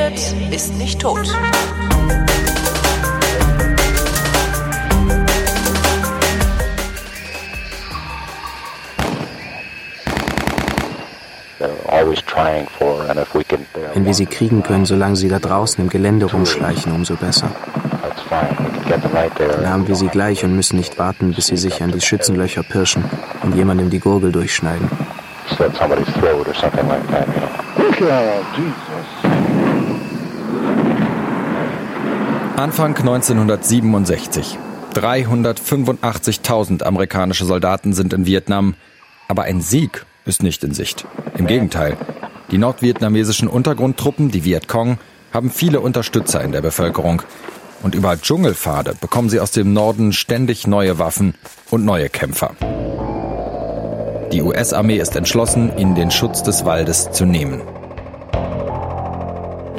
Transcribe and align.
redet, 0.00 0.34
ist 0.50 0.76
nicht 0.76 1.00
tot. 1.00 1.28
Wenn 13.92 14.06
wir 14.06 14.14
sie 14.14 14.26
kriegen 14.26 14.62
können, 14.62 14.86
solange 14.86 15.16
sie 15.16 15.28
da 15.28 15.38
draußen 15.38 15.82
im 15.82 15.90
Gelände 15.90 16.26
rumschleichen, 16.26 16.92
umso 16.92 17.16
besser. 17.16 17.50
Dann 19.38 19.68
haben 19.68 19.88
wir 19.88 19.96
sie 19.96 20.08
gleich 20.08 20.44
und 20.44 20.56
müssen 20.56 20.76
nicht 20.76 20.98
warten, 20.98 21.32
bis 21.34 21.46
sie 21.46 21.56
sich 21.56 21.82
an 21.82 21.92
die 21.92 22.00
Schützenlöcher 22.00 22.62
pirschen 22.62 23.04
und 23.42 23.54
jemandem 23.54 23.90
die 23.90 23.98
Gurgel 23.98 24.32
durchschneiden. 24.32 24.88
Anfang 32.60 32.94
1967. 32.94 34.58
385.000 34.92 36.82
amerikanische 36.82 37.46
Soldaten 37.46 37.94
sind 37.94 38.12
in 38.12 38.26
Vietnam, 38.26 38.74
aber 39.28 39.44
ein 39.44 39.62
Sieg 39.62 40.04
ist 40.26 40.42
nicht 40.42 40.62
in 40.62 40.74
Sicht. 40.74 41.06
Im 41.38 41.46
Gegenteil, 41.46 41.96
die 42.50 42.58
nordvietnamesischen 42.58 43.48
Untergrundtruppen, 43.48 44.30
die 44.30 44.44
Vietcong, 44.44 44.98
haben 45.32 45.50
viele 45.50 45.80
Unterstützer 45.80 46.44
in 46.44 46.52
der 46.52 46.60
Bevölkerung. 46.60 47.22
Und 47.82 47.94
über 47.94 48.20
Dschungelpfade 48.20 48.94
bekommen 49.00 49.30
sie 49.30 49.40
aus 49.40 49.52
dem 49.52 49.72
Norden 49.72 50.12
ständig 50.12 50.66
neue 50.66 50.98
Waffen 50.98 51.36
und 51.70 51.86
neue 51.86 52.10
Kämpfer. 52.10 52.50
Die 54.32 54.42
US-Armee 54.42 54.98
ist 54.98 55.16
entschlossen, 55.16 55.72
ihnen 55.78 55.94
den 55.94 56.10
Schutz 56.10 56.42
des 56.42 56.66
Waldes 56.66 57.10
zu 57.10 57.24
nehmen. 57.24 57.62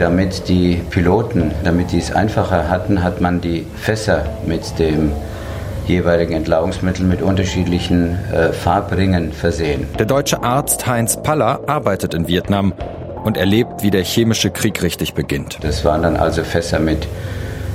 Damit 0.01 0.47
die 0.49 0.81
Piloten, 0.89 1.51
damit 1.63 1.91
die 1.91 1.99
es 1.99 2.11
einfacher 2.11 2.67
hatten, 2.69 3.03
hat 3.03 3.21
man 3.21 3.39
die 3.39 3.67
Fässer 3.75 4.25
mit 4.47 4.79
dem 4.79 5.11
jeweiligen 5.85 6.33
Entlaubungsmittel 6.33 7.05
mit 7.05 7.21
unterschiedlichen 7.21 8.17
äh, 8.33 8.51
Farbringen 8.51 9.31
versehen. 9.31 9.85
Der 9.99 10.07
deutsche 10.07 10.41
Arzt 10.41 10.87
Heinz 10.87 11.21
Paller 11.21 11.61
arbeitet 11.67 12.15
in 12.15 12.27
Vietnam 12.27 12.73
und 13.23 13.37
erlebt, 13.37 13.83
wie 13.83 13.91
der 13.91 14.03
chemische 14.03 14.49
Krieg 14.49 14.81
richtig 14.81 15.13
beginnt. 15.13 15.59
Das 15.61 15.85
waren 15.85 16.01
dann 16.01 16.17
also 16.17 16.43
Fässer 16.43 16.79
mit 16.79 17.07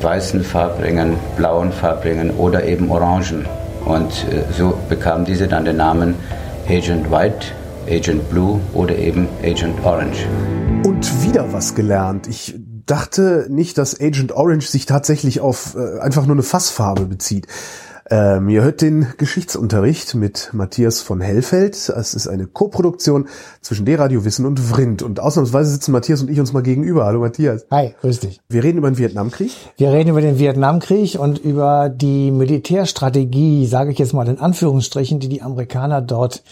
weißen 0.03 0.43
Farbringen, 0.43 1.19
blauen 1.37 1.71
Farbringen 1.71 2.33
oder 2.33 2.65
eben 2.65 2.91
orangen. 2.91 3.47
Und 3.85 4.11
äh, 4.33 4.53
so 4.53 4.77
bekamen 4.89 5.25
diese 5.27 5.47
dann 5.47 5.65
den 5.65 5.77
Namen 5.77 6.17
Agent 6.69 7.09
White, 7.09 7.47
Agent 7.89 8.29
Blue 8.31 8.59
oder 8.75 8.97
eben 8.97 9.29
Agent 9.45 9.79
Orange. 9.85 10.27
Und 11.07 11.25
wieder 11.25 11.53
was 11.53 11.75
gelernt. 11.75 12.27
Ich 12.27 12.55
dachte 12.87 13.47
nicht, 13.49 13.79
dass 13.79 14.01
Agent 14.01 14.33
Orange 14.33 14.67
sich 14.67 14.87
tatsächlich 14.87 15.41
auf 15.41 15.77
äh, 15.77 16.01
einfach 16.01 16.27
nur 16.27 16.35
eine 16.35 16.43
Fassfarbe 16.43 17.05
bezieht. 17.05 17.47
Ähm, 18.11 18.49
ihr 18.49 18.63
hört 18.63 18.83
den 18.83 19.07
Geschichtsunterricht 19.17 20.15
mit 20.15 20.51
Matthias 20.53 21.03
von 21.03 21.21
Hellfeld. 21.21 21.75
Es 21.75 22.15
ist 22.15 22.27
eine 22.27 22.47
Koproduktion 22.47 23.29
zwischen 23.61 23.85
D-Radio 23.85 24.25
Wissen 24.25 24.47
und 24.47 24.59
Vrindt. 24.59 25.03
Und 25.03 25.21
ausnahmsweise 25.21 25.71
sitzen 25.71 25.93
Matthias 25.93 26.23
und 26.23 26.31
ich 26.31 26.41
uns 26.41 26.53
mal 26.53 26.63
gegenüber. 26.63 27.05
Hallo 27.05 27.21
Matthias. 27.21 27.67
Hi, 27.71 27.95
grüß 28.01 28.21
dich. 28.21 28.41
Wir 28.49 28.65
reden 28.65 28.79
über 28.79 28.91
den 28.91 28.99
Vietnamkrieg. 28.99 29.53
Wir 29.77 29.93
reden 29.93 30.11
über 30.11 30.21
den 30.21 30.39
Vietnamkrieg 30.39 31.19
und 31.19 31.39
über 31.39 31.89
die 31.89 32.31
Militärstrategie, 32.33 33.67
sage 33.67 33.93
ich 33.93 33.99
jetzt 33.99 34.13
mal 34.13 34.29
in 34.29 34.39
Anführungsstrichen, 34.39 35.21
die 35.21 35.29
die 35.29 35.43
Amerikaner 35.43 36.01
dort 36.01 36.43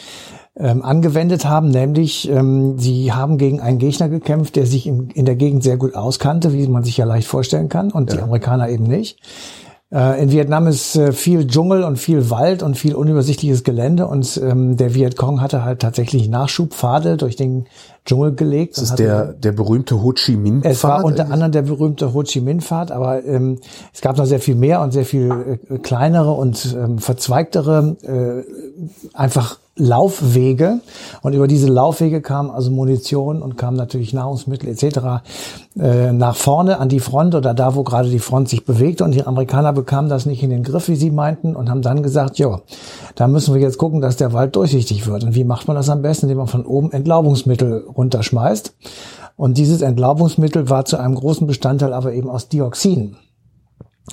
ähm, 0.56 0.84
angewendet 0.84 1.44
haben, 1.44 1.68
nämlich 1.68 2.28
ähm, 2.30 2.78
sie 2.78 3.12
haben 3.12 3.38
gegen 3.38 3.60
einen 3.60 3.78
Gegner 3.78 4.08
gekämpft, 4.08 4.56
der 4.56 4.66
sich 4.66 4.86
in, 4.86 5.10
in 5.10 5.24
der 5.24 5.36
Gegend 5.36 5.64
sehr 5.64 5.76
gut 5.76 5.94
auskannte, 5.94 6.52
wie 6.52 6.68
man 6.68 6.84
sich 6.84 6.96
ja 6.96 7.04
leicht 7.04 7.26
vorstellen 7.26 7.68
kann, 7.68 7.90
und 7.90 8.10
ja. 8.10 8.16
die 8.16 8.22
Amerikaner 8.22 8.68
eben 8.68 8.84
nicht. 8.84 9.18
Äh, 9.94 10.22
in 10.22 10.32
Vietnam 10.32 10.66
ist 10.66 10.96
äh, 10.96 11.12
viel 11.12 11.46
Dschungel 11.46 11.84
und 11.84 11.98
viel 11.98 12.30
Wald 12.30 12.62
und 12.62 12.76
viel 12.76 12.94
unübersichtliches 12.94 13.64
Gelände 13.64 14.06
und 14.06 14.40
ähm, 14.42 14.76
der 14.76 14.94
Vietcong 14.94 15.40
hatte 15.40 15.64
halt 15.64 15.80
tatsächlich 15.80 16.28
Nachschubpfade 16.28 17.16
durch 17.16 17.36
den 17.36 17.66
Dschungel 18.04 18.34
gelegt. 18.34 18.76
Das 18.76 18.90
ist 18.90 18.98
der, 18.98 19.32
der 19.34 19.52
berühmte 19.52 20.02
Ho 20.02 20.12
Chi 20.12 20.36
Minh 20.36 20.62
Pfad? 20.62 20.72
Es 20.72 20.84
war 20.84 21.04
unter 21.04 21.30
anderem 21.30 21.52
der 21.52 21.62
berühmte 21.62 22.12
Ho 22.12 22.22
Chi 22.22 22.40
Minh 22.40 22.60
Pfad, 22.60 22.90
aber 22.90 23.24
ähm, 23.24 23.58
es 23.92 24.00
gab 24.00 24.16
noch 24.16 24.26
sehr 24.26 24.40
viel 24.40 24.56
mehr 24.56 24.80
und 24.80 24.92
sehr 24.92 25.04
viel 25.04 25.58
äh, 25.68 25.78
kleinere 25.78 26.32
und 26.32 26.76
ähm, 26.76 26.98
verzweigtere, 26.98 27.96
äh, 28.02 29.16
einfach 29.16 29.58
Laufwege 29.76 30.80
und 31.22 31.32
über 31.32 31.48
diese 31.48 31.66
Laufwege 31.66 32.20
kam 32.20 32.50
also 32.50 32.70
Munition 32.70 33.42
und 33.42 33.58
kam 33.58 33.74
natürlich 33.74 34.12
Nahrungsmittel 34.12 34.68
etc. 34.68 35.24
Äh, 35.76 36.12
nach 36.12 36.36
vorne 36.36 36.78
an 36.78 36.88
die 36.88 37.00
Front 37.00 37.34
oder 37.34 37.54
da, 37.54 37.74
wo 37.74 37.82
gerade 37.82 38.08
die 38.08 38.20
Front 38.20 38.48
sich 38.48 38.64
bewegte 38.64 39.02
und 39.02 39.12
die 39.12 39.26
Amerikaner 39.26 39.72
bekamen 39.72 40.08
das 40.08 40.26
nicht 40.26 40.44
in 40.44 40.50
den 40.50 40.62
Griff, 40.62 40.86
wie 40.86 40.94
sie 40.94 41.10
meinten 41.10 41.56
und 41.56 41.70
haben 41.70 41.82
dann 41.82 42.04
gesagt, 42.04 42.38
ja, 42.38 42.60
da 43.16 43.26
müssen 43.26 43.52
wir 43.52 43.60
jetzt 43.60 43.78
gucken, 43.78 44.00
dass 44.00 44.16
der 44.16 44.32
Wald 44.32 44.54
durchsichtig 44.54 45.08
wird. 45.08 45.24
Und 45.24 45.34
wie 45.34 45.44
macht 45.44 45.66
man 45.66 45.76
das 45.76 45.88
am 45.88 46.02
besten? 46.02 46.26
Indem 46.26 46.38
man 46.38 46.46
von 46.46 46.66
oben 46.66 46.92
Entlaubungsmittel 46.92 47.84
runterschmeißt. 47.96 48.74
Und 49.36 49.58
dieses 49.58 49.82
Entlaubungsmittel 49.82 50.70
war 50.70 50.84
zu 50.84 50.98
einem 50.98 51.16
großen 51.16 51.48
Bestandteil 51.48 51.92
aber 51.92 52.12
eben 52.12 52.30
aus 52.30 52.48
Dioxin. 52.48 53.16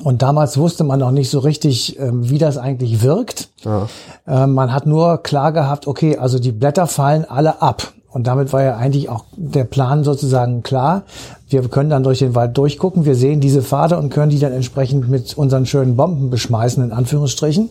Und 0.04 0.22
damals 0.22 0.58
wusste 0.58 0.84
man 0.84 1.00
noch 1.00 1.12
nicht 1.12 1.30
so 1.30 1.40
richtig, 1.40 2.00
ähm, 2.00 2.30
wie 2.30 2.38
das 2.38 2.58
eigentlich 2.58 3.02
wirkt. 3.02 3.50
Ja. 3.64 3.88
Ähm, 4.26 4.54
man 4.54 4.74
hat 4.74 4.86
nur 4.86 5.18
klar 5.18 5.52
gehabt, 5.52 5.86
okay, 5.86 6.18
also 6.18 6.40
die 6.40 6.54
Blätter 6.54 6.88
fallen 6.88 7.26
alle 7.26 7.62
ab. 7.62 7.92
Und 8.10 8.28
damit 8.28 8.52
war 8.52 8.62
ja 8.62 8.76
eigentlich 8.76 9.10
auch 9.10 9.26
der 9.36 9.64
Plan 9.64 10.04
sozusagen 10.04 10.64
klar. 10.64 11.04
Wir 11.48 11.62
können 11.70 11.90
dann 11.90 12.04
durch 12.04 12.20
den 12.20 12.36
Wald 12.36 12.58
durchgucken, 12.58 13.06
wir 13.06 13.16
sehen 13.16 13.40
diese 13.40 13.62
Pfade 13.62 13.98
und 13.98 14.10
können 14.10 14.30
die 14.30 14.40
dann 14.40 14.52
entsprechend 14.52 15.10
mit 15.10 15.38
unseren 15.38 15.66
schönen 15.66 15.96
Bomben 15.96 16.30
beschmeißen, 16.30 16.84
in 16.84 16.92
Anführungsstrichen, 16.92 17.70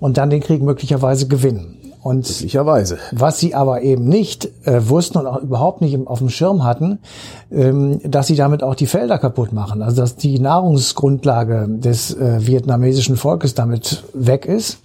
und 0.00 0.16
dann 0.16 0.30
den 0.30 0.40
Krieg 0.40 0.62
möglicherweise 0.62 1.28
gewinnen. 1.28 1.87
Und 2.08 2.26
Möglicherweise. 2.26 2.96
Was 3.12 3.38
sie 3.38 3.54
aber 3.54 3.82
eben 3.82 4.08
nicht 4.08 4.48
äh, 4.64 4.88
wussten 4.88 5.18
und 5.18 5.26
auch 5.26 5.42
überhaupt 5.42 5.82
nicht 5.82 5.94
auf 6.06 6.20
dem 6.20 6.30
Schirm 6.30 6.64
hatten, 6.64 7.00
ähm, 7.52 8.00
dass 8.02 8.28
sie 8.28 8.34
damit 8.34 8.62
auch 8.62 8.74
die 8.74 8.86
Felder 8.86 9.18
kaputt 9.18 9.52
machen. 9.52 9.82
Also 9.82 10.00
dass 10.00 10.16
die 10.16 10.38
Nahrungsgrundlage 10.38 11.66
des 11.68 12.14
äh, 12.14 12.46
vietnamesischen 12.46 13.18
Volkes 13.18 13.52
damit 13.52 14.04
weg 14.14 14.46
ist. 14.46 14.78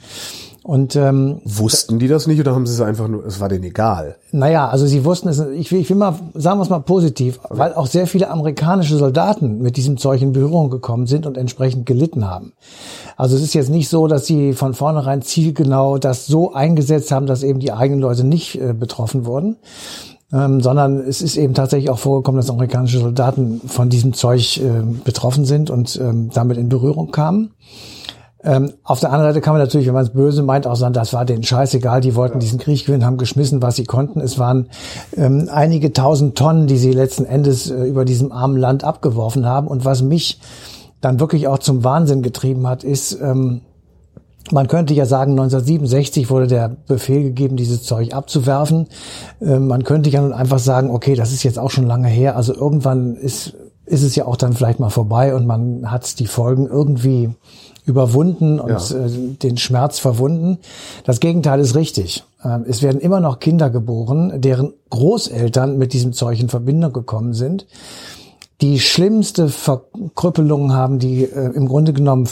Und 0.63 0.95
ähm, 0.95 1.41
wussten 1.43 1.99
die 1.99 2.07
das 2.07 2.25
nicht 2.25 2.39
oder 2.39 2.55
haben 2.55 2.65
sie 2.65 2.73
es 2.73 2.79
einfach 2.79 3.09
nur? 3.09 3.25
Es 3.25 3.41
war 3.41 3.49
denen 3.49 3.65
egal. 3.65 4.15
Naja, 4.31 4.69
also 4.69 4.87
sie 4.87 5.03
wussten 5.03 5.27
es. 5.27 5.39
Ich 5.39 5.73
will, 5.73 5.81
ich 5.81 5.89
will 5.89 5.97
mal 5.97 6.15
sagen 6.35 6.57
wir 6.57 6.63
es 6.63 6.69
mal 6.69 6.79
positiv, 6.79 7.41
okay. 7.43 7.57
weil 7.57 7.73
auch 7.73 7.85
sehr 7.85 8.07
viele 8.07 8.29
amerikanische 8.29 8.95
Soldaten 8.95 9.61
mit 9.61 9.75
diesem 9.75 9.97
Zeug 9.97 10.21
in 10.21 10.31
Berührung 10.31 10.69
gekommen 10.69 11.05
sind 11.05 11.25
und 11.25 11.37
entsprechend 11.37 11.85
gelitten 11.85 12.29
haben. 12.29 12.53
Also 13.17 13.35
es 13.35 13.41
ist 13.41 13.53
jetzt 13.53 13.69
nicht 13.69 13.89
so, 13.89 14.07
dass 14.07 14.25
sie 14.25 14.53
von 14.53 14.73
vornherein 14.73 15.21
zielgenau 15.21 15.97
das 15.97 16.27
so 16.27 16.53
eingesetzt 16.53 17.11
haben, 17.11 17.25
dass 17.25 17.43
eben 17.43 17.59
die 17.59 17.73
eigenen 17.73 17.99
Leute 17.99 18.23
nicht 18.23 18.55
äh, 18.55 18.73
betroffen 18.73 19.25
wurden. 19.25 19.57
Ähm, 20.31 20.61
sondern 20.61 20.99
es 20.99 21.21
ist 21.21 21.35
eben 21.35 21.53
tatsächlich 21.53 21.91
auch 21.91 21.99
vorgekommen, 21.99 22.39
dass 22.39 22.49
amerikanische 22.49 22.99
Soldaten 22.99 23.61
von 23.67 23.89
diesem 23.89 24.13
Zeug 24.13 24.57
äh, 24.57 24.81
betroffen 25.03 25.45
sind 25.45 25.69
und 25.69 25.99
ähm, 26.01 26.31
damit 26.33 26.57
in 26.57 26.69
Berührung 26.69 27.11
kamen. 27.11 27.51
Ähm, 28.45 28.73
auf 28.83 28.99
der 28.99 29.11
anderen 29.11 29.31
Seite 29.31 29.41
kann 29.41 29.53
man 29.53 29.61
natürlich, 29.61 29.87
wenn 29.87 29.93
man 29.93 30.03
es 30.03 30.11
böse 30.11 30.43
meint, 30.43 30.67
auch 30.67 30.75
sagen, 30.75 30.93
das 30.93 31.13
war 31.13 31.23
denen 31.23 31.43
scheißegal, 31.43 32.01
die 32.01 32.15
wollten 32.15 32.39
diesen 32.39 32.59
Krieg 32.59 32.85
gewinnen, 32.85 33.05
haben 33.05 33.17
geschmissen, 33.17 33.61
was 33.61 33.77
sie 33.77 33.85
konnten. 33.85 34.19
Es 34.19 34.37
waren 34.37 34.67
ähm, 35.15 35.49
einige 35.51 35.93
tausend 35.93 36.37
Tonnen, 36.37 36.67
die 36.67 36.77
sie 36.77 36.91
letzten 36.91 37.25
Endes 37.25 37.69
äh, 37.69 37.83
über 37.85 38.03
diesem 38.03 38.31
armen 38.31 38.57
Land 38.57 38.83
abgeworfen 38.83 39.45
haben. 39.45 39.67
Und 39.67 39.85
was 39.85 40.01
mich 40.01 40.39
dann 40.99 41.19
wirklich 41.19 41.47
auch 41.47 41.59
zum 41.59 41.83
Wahnsinn 41.83 42.21
getrieben 42.21 42.67
hat, 42.67 42.83
ist, 42.83 43.17
ähm, 43.21 43.61
man 44.51 44.67
könnte 44.67 44.93
ja 44.93 45.05
sagen, 45.05 45.31
1967 45.31 46.29
wurde 46.29 46.47
der 46.47 46.67
Befehl 46.67 47.23
gegeben, 47.23 47.55
dieses 47.55 47.83
Zeug 47.83 48.13
abzuwerfen. 48.13 48.87
Ähm, 49.41 49.67
man 49.67 49.83
könnte 49.85 50.09
ja 50.09 50.21
nun 50.21 50.33
einfach 50.33 50.59
sagen, 50.59 50.89
okay, 50.91 51.15
das 51.15 51.31
ist 51.31 51.43
jetzt 51.43 51.59
auch 51.59 51.71
schon 51.71 51.87
lange 51.87 52.09
her, 52.09 52.35
also 52.35 52.53
irgendwann 52.53 53.15
ist, 53.15 53.55
ist 53.85 54.03
es 54.03 54.15
ja 54.15 54.25
auch 54.25 54.35
dann 54.35 54.53
vielleicht 54.53 54.79
mal 54.79 54.89
vorbei 54.89 55.33
und 55.33 55.45
man 55.45 55.89
hat 55.89 56.19
die 56.19 56.27
Folgen 56.27 56.67
irgendwie 56.67 57.29
überwunden 57.85 58.59
und 58.59 58.89
ja. 58.89 59.05
äh, 59.05 59.09
den 59.41 59.57
Schmerz 59.57 59.99
verwunden. 59.99 60.59
Das 61.03 61.19
Gegenteil 61.19 61.59
ist 61.59 61.75
richtig. 61.75 62.23
Äh, 62.43 62.59
es 62.67 62.81
werden 62.81 63.01
immer 63.01 63.19
noch 63.19 63.39
Kinder 63.39 63.69
geboren, 63.69 64.41
deren 64.41 64.73
Großeltern 64.89 65.77
mit 65.77 65.93
diesem 65.93 66.13
Zeug 66.13 66.39
in 66.39 66.49
Verbindung 66.49 66.93
gekommen 66.93 67.33
sind 67.33 67.65
die 68.63 68.79
schlimmste 68.79 69.49
Verkrüppelungen 69.49 70.73
haben, 70.73 70.97
die 70.97 71.25
äh, 71.25 71.51
im 71.53 71.67
Grunde 71.67 71.91
genommen 71.91 72.29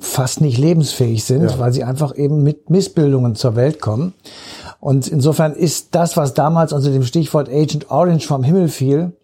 fast 0.00 0.40
nicht 0.40 0.58
lebensfähig 0.58 1.24
sind, 1.24 1.50
ja. 1.50 1.58
weil 1.58 1.72
sie 1.72 1.82
einfach 1.82 2.16
eben 2.16 2.44
mit 2.44 2.70
Missbildungen 2.70 3.34
zur 3.34 3.56
Welt 3.56 3.80
kommen. 3.80 4.14
Und 4.78 5.08
insofern 5.08 5.54
ist 5.54 5.88
das, 5.96 6.16
was 6.16 6.34
damals 6.34 6.72
unter 6.72 6.90
dem 6.90 7.02
Stichwort 7.02 7.48
Agent 7.48 7.90
Orange 7.90 8.28
vom 8.28 8.44
Himmel 8.44 8.68
fiel, 8.68 9.16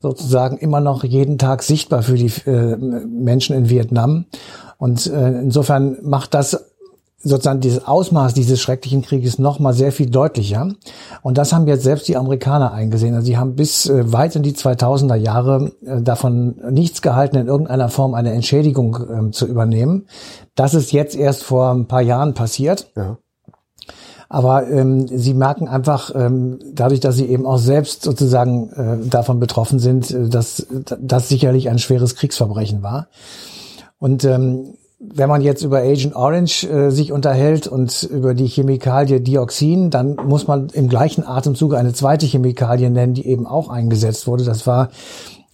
sozusagen 0.00 0.58
immer 0.58 0.80
noch 0.80 1.04
jeden 1.04 1.38
Tag 1.38 1.62
sichtbar 1.62 2.02
für 2.02 2.16
die 2.16 2.32
äh, 2.46 2.76
Menschen 2.76 3.56
in 3.56 3.70
Vietnam. 3.70 4.26
Und 4.78 5.06
äh, 5.06 5.40
insofern 5.40 5.98
macht 6.02 6.34
das 6.34 6.64
sozusagen 7.20 7.60
dieses 7.60 7.86
Ausmaß 7.86 8.32
dieses 8.32 8.60
schrecklichen 8.60 9.02
Krieges 9.02 9.40
noch 9.40 9.58
mal 9.58 9.74
sehr 9.74 9.90
viel 9.90 10.08
deutlicher. 10.08 10.72
Und 11.22 11.36
das 11.36 11.52
haben 11.52 11.66
jetzt 11.66 11.82
selbst 11.82 12.06
die 12.06 12.16
Amerikaner 12.16 12.72
eingesehen. 12.72 13.14
Also 13.14 13.26
sie 13.26 13.36
haben 13.36 13.56
bis 13.56 13.86
äh, 13.86 14.12
weit 14.12 14.36
in 14.36 14.44
die 14.44 14.52
2000er 14.52 15.16
Jahre 15.16 15.72
äh, 15.84 16.00
davon 16.00 16.60
nichts 16.70 17.02
gehalten, 17.02 17.36
in 17.36 17.48
irgendeiner 17.48 17.88
Form 17.88 18.14
eine 18.14 18.32
Entschädigung 18.32 18.98
ähm, 19.10 19.32
zu 19.32 19.46
übernehmen. 19.46 20.06
Das 20.54 20.74
ist 20.74 20.92
jetzt 20.92 21.16
erst 21.16 21.42
vor 21.42 21.72
ein 21.72 21.86
paar 21.86 22.02
Jahren 22.02 22.34
passiert. 22.34 22.92
Ja. 22.96 23.18
Aber 24.28 24.68
ähm, 24.68 25.08
sie 25.08 25.34
merken 25.34 25.68
einfach, 25.68 26.14
ähm, 26.14 26.58
dadurch, 26.72 27.00
dass 27.00 27.16
sie 27.16 27.26
eben 27.26 27.46
auch 27.46 27.58
selbst 27.58 28.02
sozusagen 28.02 28.70
äh, 28.72 29.08
davon 29.08 29.40
betroffen 29.40 29.78
sind, 29.78 30.10
äh, 30.10 30.28
dass 30.28 30.66
das 31.00 31.28
sicherlich 31.28 31.68
ein 31.68 31.78
schweres 31.78 32.14
Kriegsverbrechen 32.14 32.82
war. 32.82 33.08
Und 33.98 34.24
ähm, 34.24 34.74
wenn 35.00 35.28
man 35.28 35.42
jetzt 35.42 35.62
über 35.62 35.78
Agent 35.78 36.16
Orange 36.16 36.64
äh, 36.64 36.90
sich 36.90 37.12
unterhält 37.12 37.68
und 37.68 38.02
über 38.02 38.34
die 38.34 38.48
Chemikalie 38.48 39.20
Dioxin, 39.20 39.90
dann 39.90 40.16
muss 40.16 40.46
man 40.46 40.68
im 40.70 40.88
gleichen 40.88 41.24
Atemzug 41.24 41.74
eine 41.74 41.92
zweite 41.92 42.26
Chemikalie 42.26 42.90
nennen, 42.90 43.14
die 43.14 43.26
eben 43.26 43.46
auch 43.46 43.68
eingesetzt 43.68 44.26
wurde. 44.26 44.44
Das 44.44 44.66
war 44.66 44.90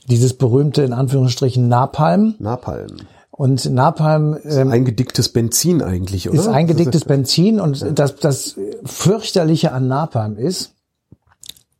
dieses 0.09 0.35
berühmte, 0.35 0.83
in 0.83 0.93
Anführungsstrichen, 0.93 1.69
Napalm. 1.69 2.35
Napalm. 2.39 2.97
Und 3.31 3.71
Napalm 3.71 4.39
ähm, 4.45 4.71
eingedicktes 4.71 5.31
Benzin 5.31 5.83
eigentlich, 5.83 6.29
oder? 6.29 6.39
Ist 6.39 6.49
eingedicktes 6.49 7.05
Benzin 7.05 7.61
und 7.61 7.81
ja. 7.81 7.91
das, 7.91 8.17
das 8.17 8.57
fürchterliche 8.85 9.73
an 9.73 9.89
Napalm 9.89 10.37
ist, 10.37 10.75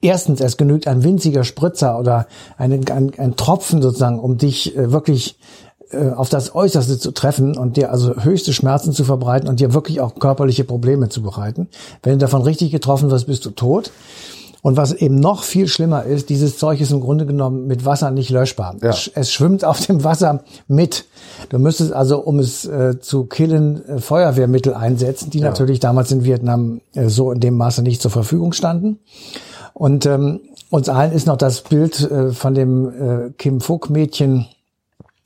erstens, 0.01 0.41
es 0.41 0.57
genügt 0.57 0.87
ein 0.87 1.03
winziger 1.03 1.45
Spritzer 1.45 1.99
oder 1.99 2.27
ein, 2.57 2.73
ein, 2.91 3.13
ein 3.17 3.37
Tropfen 3.37 3.81
sozusagen, 3.83 4.19
um 4.19 4.37
dich 4.37 4.77
äh, 4.77 4.93
wirklich 4.93 5.39
auf 6.17 6.29
das 6.29 6.55
Äußerste 6.55 6.99
zu 6.99 7.13
treffen 7.13 7.57
und 7.57 7.77
dir 7.77 7.91
also 7.91 8.17
höchste 8.17 8.53
Schmerzen 8.53 8.93
zu 8.93 9.05
verbreiten 9.05 9.49
und 9.49 9.61
dir 9.61 9.75
wirklich 9.75 10.01
auch 10.01 10.15
körperliche 10.17 10.65
Probleme 10.65 11.09
zu 11.09 11.23
bereiten. 11.23 11.69
Wenn 12.03 12.15
du 12.15 12.19
davon 12.19 12.43
richtig 12.43 12.71
getroffen 12.71 13.11
wirst, 13.11 13.27
bist 13.27 13.45
du 13.45 13.51
tot. 13.51 13.91
Und 14.65 14.79
was 14.79 14.95
eben 14.95 15.17
noch 15.17 15.43
viel 15.43 15.69
schlimmer 15.69 16.05
ist, 16.05 16.31
dieses 16.31 16.57
Zeug 16.57 16.81
ist 16.81 16.91
im 16.91 17.01
Grunde 17.01 17.27
genommen 17.27 17.67
mit 17.67 17.85
Wasser 17.85 18.11
nicht 18.11 18.31
löschbar. 18.31 18.77
Ja. 18.81 18.95
Es 19.15 19.31
schwimmt 19.31 19.63
auf 19.63 19.85
dem 19.85 20.05
Wasser 20.05 20.43
mit. 20.69 21.05
Du 21.51 21.59
müsstest 21.59 21.93
also, 21.93 22.21
um 22.21 22.39
es 22.39 22.65
äh, 22.65 22.99
zu 22.99 23.25
killen, 23.25 23.87
äh, 23.87 23.99
Feuerwehrmittel 23.99 24.73
einsetzen, 24.73 25.29
die 25.29 25.41
ja. 25.41 25.49
natürlich 25.49 25.81
damals 25.81 26.11
in 26.13 26.25
Vietnam 26.25 26.81
äh, 26.95 27.11
so 27.11 27.31
in 27.31 27.41
dem 27.41 27.59
Maße 27.59 27.83
nicht 27.83 28.01
zur 28.01 28.11
Verfügung 28.11 28.55
standen. 28.55 29.01
Und 29.75 30.07
ähm, 30.07 30.41
uns 30.71 30.89
allen 30.89 31.13
ist 31.13 31.27
noch 31.27 31.37
das 31.37 31.61
Bild 31.61 32.01
äh, 32.01 32.31
von 32.31 32.55
dem 32.55 32.89
äh, 32.89 33.31
Kim 33.37 33.61
Phuc 33.61 33.91
Mädchen 33.91 34.47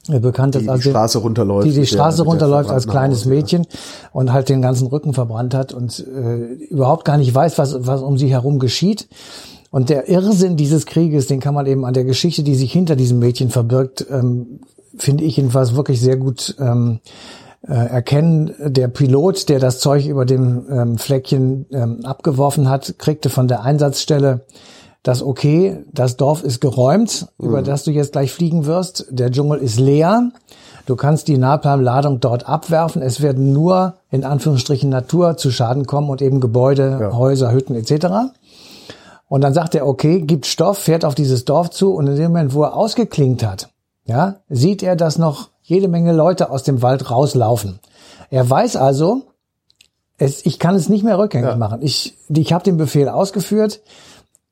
bekannt 0.09 0.57
ist, 0.57 0.63
die 0.63 0.69
als 0.69 0.83
die 0.83 0.91
Straße 0.91 1.19
runterläuft, 1.19 1.67
die 1.67 1.73
die 1.73 1.87
Straße 1.87 2.23
runterläuft 2.23 2.71
als 2.71 2.89
kleines 2.89 3.25
Mädchen 3.25 3.67
und 4.13 4.33
halt 4.33 4.49
den 4.49 4.63
ganzen 4.63 4.87
Rücken 4.87 5.13
verbrannt 5.15 5.55
hat 5.55 5.73
und 5.73 6.05
äh, 6.07 6.37
überhaupt 6.65 7.05
gar 7.05 7.19
nicht 7.19 7.35
weiß, 7.35 7.59
was 7.59 7.87
was 7.87 8.01
um 8.03 8.19
sie 8.19 8.29
herum 8.29 8.59
geschieht. 8.59 9.09
Und 9.71 9.91
der 9.91 10.09
Irrsinn 10.09 10.57
dieses 10.57 10.87
Krieges, 10.87 11.27
den 11.27 11.41
kann 11.41 11.55
man 11.55 11.67
eben 11.67 11.85
an 11.85 11.93
der 11.93 12.05
Geschichte, 12.05 12.43
die 12.43 12.55
sich 12.55 12.73
hinter 12.73 12.97
diesem 12.97 13.19
Mädchen 13.19 13.51
verbirgt, 13.51 14.07
ähm, 14.11 14.61
finde 14.97 15.25
ich 15.25 15.37
jedenfalls 15.37 15.75
wirklich 15.75 16.01
sehr 16.01 16.17
gut 16.17 16.57
ähm, 16.59 17.01
äh, 17.67 17.73
erkennen. 17.73 18.55
Der 18.61 18.89
Pilot, 18.89 19.49
der 19.49 19.59
das 19.59 19.79
Zeug 19.79 20.07
über 20.07 20.25
dem 20.25 20.65
ähm, 20.71 20.99
Fleckchen 20.99 21.67
ähm, 21.71 22.01
abgeworfen 22.05 22.69
hat, 22.69 22.95
kriegte 22.99 23.29
von 23.29 23.47
der 23.47 23.63
Einsatzstelle 23.63 24.47
das 25.03 25.23
okay, 25.23 25.85
das 25.93 26.17
Dorf 26.17 26.43
ist 26.43 26.61
geräumt, 26.61 27.27
mhm. 27.39 27.49
über 27.49 27.63
das 27.63 27.85
du 27.85 27.91
jetzt 27.91 28.13
gleich 28.13 28.33
fliegen 28.33 28.67
wirst. 28.67 29.07
Der 29.11 29.31
Dschungel 29.31 29.59
ist 29.59 29.79
leer. 29.79 30.31
Du 30.87 30.97
kannst 30.97 31.29
die 31.29 31.39
Napalm-Ladung 31.39 32.21
dort 32.21 32.49
abwerfen. 32.49 33.03
Es 33.03 33.21
werden 33.21 33.53
nur 33.53 33.95
in 34.11 34.25
Anführungsstrichen 34.25 34.89
Natur 34.89 35.37
zu 35.37 35.51
Schaden 35.51 35.87
kommen 35.87 36.09
und 36.09 36.23
eben 36.23 36.41
Gebäude, 36.41 36.99
ja. 37.01 37.13
Häuser, 37.13 37.53
Hütten 37.53 37.75
etc. 37.75 38.33
Und 39.29 39.43
dann 39.43 39.53
sagt 39.53 39.75
er, 39.75 39.87
okay, 39.87 40.23
gibt 40.23 40.47
Stoff, 40.47 40.79
fährt 40.79 41.05
auf 41.05 41.15
dieses 41.15 41.45
Dorf 41.45 41.71
zu 41.71 41.93
und 41.93 42.07
in 42.07 42.17
dem 42.17 42.33
Moment, 42.33 42.55
wo 42.55 42.63
er 42.63 42.75
ausgeklingt 42.75 43.47
hat, 43.47 43.69
ja, 44.05 44.37
sieht 44.49 44.83
er, 44.83 44.97
dass 44.97 45.19
noch 45.19 45.51
jede 45.63 45.89
Menge 45.89 46.13
Leute 46.13 46.51
aus 46.51 46.63
dem 46.63 46.81
Wald 46.81 47.11
rauslaufen. 47.11 47.79
Er 48.31 48.49
weiß 48.49 48.77
also, 48.77 49.23
es, 50.17 50.45
ich 50.47 50.59
kann 50.59 50.75
es 50.75 50.89
nicht 50.89 51.05
mehr 51.05 51.19
rückgängig 51.19 51.51
ja. 51.51 51.57
machen. 51.57 51.83
Ich, 51.83 52.17
ich 52.29 52.53
habe 52.55 52.65
den 52.65 52.79
Befehl 52.79 53.11
ausgeführt 53.11 53.81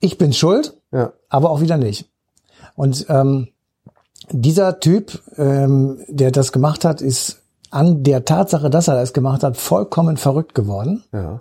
ich 0.01 0.19
bin 0.19 0.33
schuld, 0.33 0.77
ja. 0.93 1.13
aber 1.29 1.51
auch 1.51 1.61
wieder 1.61 1.77
nicht. 1.77 2.11
Und 2.75 3.07
ähm, 3.09 3.49
dieser 4.31 4.81
Typ, 4.81 5.23
ähm, 5.37 5.99
der 6.09 6.31
das 6.31 6.53
gemacht 6.53 6.85
hat, 6.85 7.01
ist 7.01 7.43
an 7.71 8.03
der 8.03 8.25
Tatsache, 8.25 8.71
dass 8.71 8.89
er 8.89 8.95
das 8.95 9.13
gemacht 9.13 9.43
hat, 9.43 9.57
vollkommen 9.57 10.17
verrückt 10.17 10.55
geworden. 10.55 11.05
Ja. 11.13 11.41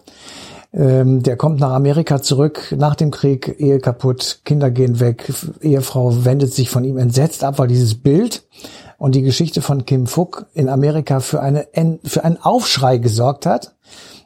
Ähm, 0.73 1.23
der 1.23 1.37
kommt 1.37 1.59
nach 1.61 1.71
Amerika 1.71 2.21
zurück 2.21 2.75
nach 2.77 2.95
dem 2.95 3.09
Krieg, 3.09 3.55
Ehe 3.59 3.79
kaputt, 3.79 4.41
Kinder 4.43 4.71
gehen 4.71 4.99
weg, 4.99 5.31
Ehefrau 5.61 6.25
wendet 6.25 6.53
sich 6.53 6.69
von 6.69 6.83
ihm 6.83 6.97
entsetzt 6.97 7.45
ab, 7.45 7.59
weil 7.59 7.69
dieses 7.69 7.95
Bild 7.95 8.45
und 8.97 9.15
die 9.15 9.21
Geschichte 9.21 9.61
von 9.61 9.85
Kim 9.85 10.05
Phuc 10.05 10.47
in 10.53 10.67
Amerika 10.67 11.21
für 11.21 11.41
eine 11.41 11.67
für 12.03 12.25
einen 12.25 12.41
Aufschrei 12.41 12.97
gesorgt 12.97 13.45
hat 13.45 13.75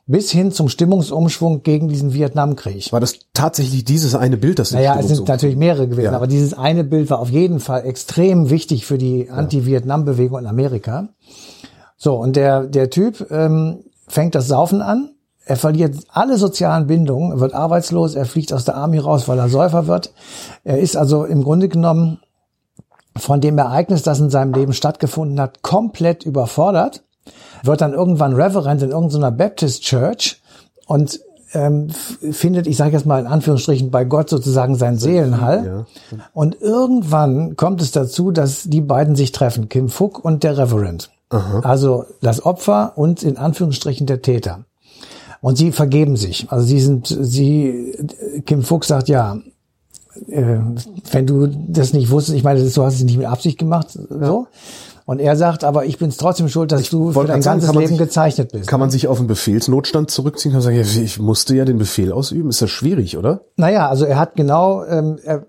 bis 0.09 0.31
hin 0.31 0.51
zum 0.51 0.69
Stimmungsumschwung 0.69 1.61
gegen 1.61 1.87
diesen 1.87 2.13
Vietnamkrieg. 2.13 2.91
War 2.91 2.99
das 2.99 3.19
tatsächlich 3.33 3.85
dieses 3.85 4.15
eine 4.15 4.37
Bild, 4.37 4.57
das 4.57 4.71
Naja, 4.71 4.97
es 4.99 5.07
sind 5.07 5.27
natürlich 5.27 5.55
mehrere 5.55 5.87
gewesen, 5.87 6.05
ja. 6.05 6.15
aber 6.15 6.25
dieses 6.25 6.55
eine 6.55 6.83
Bild 6.83 7.11
war 7.11 7.19
auf 7.19 7.29
jeden 7.29 7.59
Fall 7.59 7.85
extrem 7.85 8.49
wichtig 8.49 8.87
für 8.87 8.97
die 8.97 9.29
Anti-Vietnam-Bewegung 9.29 10.39
in 10.39 10.47
Amerika. 10.47 11.09
So, 11.95 12.15
und 12.15 12.35
der, 12.35 12.63
der 12.63 12.89
Typ 12.89 13.29
ähm, 13.29 13.83
fängt 14.07 14.33
das 14.33 14.47
Saufen 14.47 14.81
an, 14.81 15.11
er 15.45 15.57
verliert 15.57 15.95
alle 16.09 16.39
sozialen 16.39 16.87
Bindungen, 16.87 17.31
er 17.33 17.39
wird 17.39 17.53
arbeitslos, 17.53 18.15
er 18.15 18.25
fliegt 18.25 18.51
aus 18.51 18.65
der 18.65 18.77
Army 18.77 18.97
raus, 18.97 19.27
weil 19.27 19.37
er 19.37 19.47
Säufer 19.47 19.85
wird. 19.85 20.11
Er 20.63 20.79
ist 20.79 20.97
also 20.97 21.23
im 21.23 21.43
Grunde 21.43 21.69
genommen 21.69 22.19
von 23.15 23.41
dem 23.41 23.59
Ereignis, 23.59 24.01
das 24.01 24.19
in 24.19 24.31
seinem 24.31 24.53
Leben 24.53 24.73
stattgefunden 24.73 25.39
hat, 25.39 25.61
komplett 25.61 26.25
überfordert 26.25 27.03
wird 27.63 27.81
dann 27.81 27.93
irgendwann 27.93 28.33
Reverend 28.33 28.81
in 28.81 28.91
irgendeiner 28.91 29.31
Baptist 29.31 29.83
Church 29.83 30.41
und 30.87 31.19
ähm, 31.53 31.89
findet, 31.89 32.67
ich 32.67 32.77
sage 32.77 32.91
jetzt 32.91 33.05
mal 33.05 33.19
in 33.19 33.27
Anführungsstrichen, 33.27 33.89
bei 33.89 34.05
Gott 34.05 34.29
sozusagen 34.29 34.75
sein 34.75 34.97
Seelenhall. 34.97 35.85
Ja. 36.11 36.17
Und 36.33 36.61
irgendwann 36.61 37.55
kommt 37.55 37.81
es 37.81 37.91
dazu, 37.91 38.31
dass 38.31 38.63
die 38.63 38.81
beiden 38.81 39.15
sich 39.15 39.31
treffen, 39.31 39.69
Kim 39.69 39.89
Fuck 39.89 40.23
und 40.23 40.43
der 40.43 40.57
Reverend. 40.57 41.09
Aha. 41.29 41.61
Also 41.61 42.05
das 42.21 42.45
Opfer 42.45 42.93
und 42.95 43.23
in 43.23 43.37
Anführungsstrichen 43.37 44.07
der 44.07 44.21
Täter. 44.21 44.65
Und 45.41 45.57
sie 45.57 45.71
vergeben 45.71 46.17
sich. 46.17 46.47
Also 46.51 46.65
sie 46.65 46.79
sind, 46.79 47.07
sie, 47.07 47.93
Kim 48.45 48.61
Fuck 48.61 48.85
sagt, 48.85 49.07
ja, 49.09 49.37
äh, 50.27 50.57
wenn 51.11 51.27
du 51.27 51.47
das 51.47 51.93
nicht 51.93 52.09
wusstest, 52.09 52.37
ich 52.37 52.43
meine, 52.43 52.59
du 52.59 52.83
hast 52.83 52.95
es 52.95 53.03
nicht 53.03 53.17
mit 53.17 53.27
Absicht 53.27 53.57
gemacht, 53.57 53.87
so. 53.91 54.47
Und 55.09 55.17
er 55.17 55.35
sagt, 55.35 55.63
aber 55.63 55.85
ich 55.85 55.97
bin 55.97 56.09
es 56.09 56.17
trotzdem 56.17 56.49
schuld, 56.49 56.71
dass 56.71 56.81
ich 56.81 56.91
du 56.91 57.11
für 57.11 57.25
dein 57.25 57.41
ganzes 57.41 57.73
Leben 57.73 57.87
sich, 57.87 57.97
gezeichnet 57.97 58.51
bist. 58.51 58.67
Kann 58.67 58.79
man 58.79 58.91
sich 58.91 59.07
auf 59.07 59.17
einen 59.17 59.25
Befehlsnotstand 59.25 60.11
zurückziehen 60.11 60.53
und 60.53 60.61
sagen, 60.61 60.79
ich 60.79 61.17
musste 61.17 61.55
ja 61.55 61.65
den 61.65 61.79
Befehl 61.79 62.11
ausüben? 62.11 62.51
Ist 62.51 62.61
das 62.61 62.69
schwierig, 62.69 63.17
oder? 63.17 63.41
Naja, 63.55 63.89
also 63.89 64.05
er 64.05 64.19
hat 64.19 64.35
genau, 64.35 64.85
ähm, 64.85 65.17
er, 65.23 65.47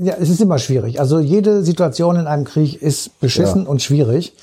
ja, 0.00 0.14
es 0.20 0.28
ist 0.28 0.40
immer 0.40 0.58
schwierig. 0.58 1.00
Also 1.00 1.18
jede 1.18 1.62
Situation 1.62 2.16
in 2.16 2.26
einem 2.26 2.44
Krieg 2.44 2.80
ist 2.82 3.18
beschissen 3.20 3.62
ja. 3.62 3.68
und 3.68 3.80
schwierig. 3.80 4.34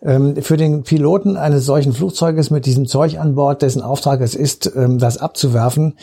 Ähm, 0.00 0.36
für 0.40 0.56
den 0.56 0.84
Piloten 0.84 1.36
eines 1.36 1.66
solchen 1.66 1.92
Flugzeuges 1.92 2.50
mit 2.50 2.64
diesem 2.66 2.86
Zeug 2.86 3.18
an 3.18 3.34
Bord, 3.34 3.62
dessen 3.62 3.82
Auftrag 3.82 4.20
es 4.20 4.36
ist, 4.36 4.70
ähm, 4.76 4.98
das 4.98 5.18
abzuwerfen, 5.18 5.94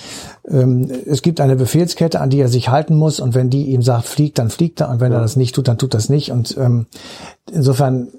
ähm, 0.45 0.91
es 1.05 1.21
gibt 1.21 1.39
eine 1.39 1.55
Befehlskette, 1.55 2.19
an 2.19 2.29
die 2.29 2.41
er 2.41 2.49
sich 2.49 2.67
halten 2.67 2.95
muss 2.95 3.21
und 3.21 3.33
wenn 3.33 3.49
die 3.49 3.67
ihm 3.67 3.81
sagt, 3.81 4.07
fliegt, 4.07 4.37
dann 4.39 4.49
fliegt 4.49 4.81
er 4.81 4.89
und 4.89 4.99
wenn 4.99 5.13
ja. 5.13 5.19
er 5.19 5.21
das 5.21 5.37
nicht 5.37 5.55
tut, 5.55 5.69
dann 5.69 5.77
tut 5.77 5.93
das 5.93 6.09
nicht 6.09 6.31
und 6.31 6.57
ähm, 6.57 6.87
insofern 7.49 8.09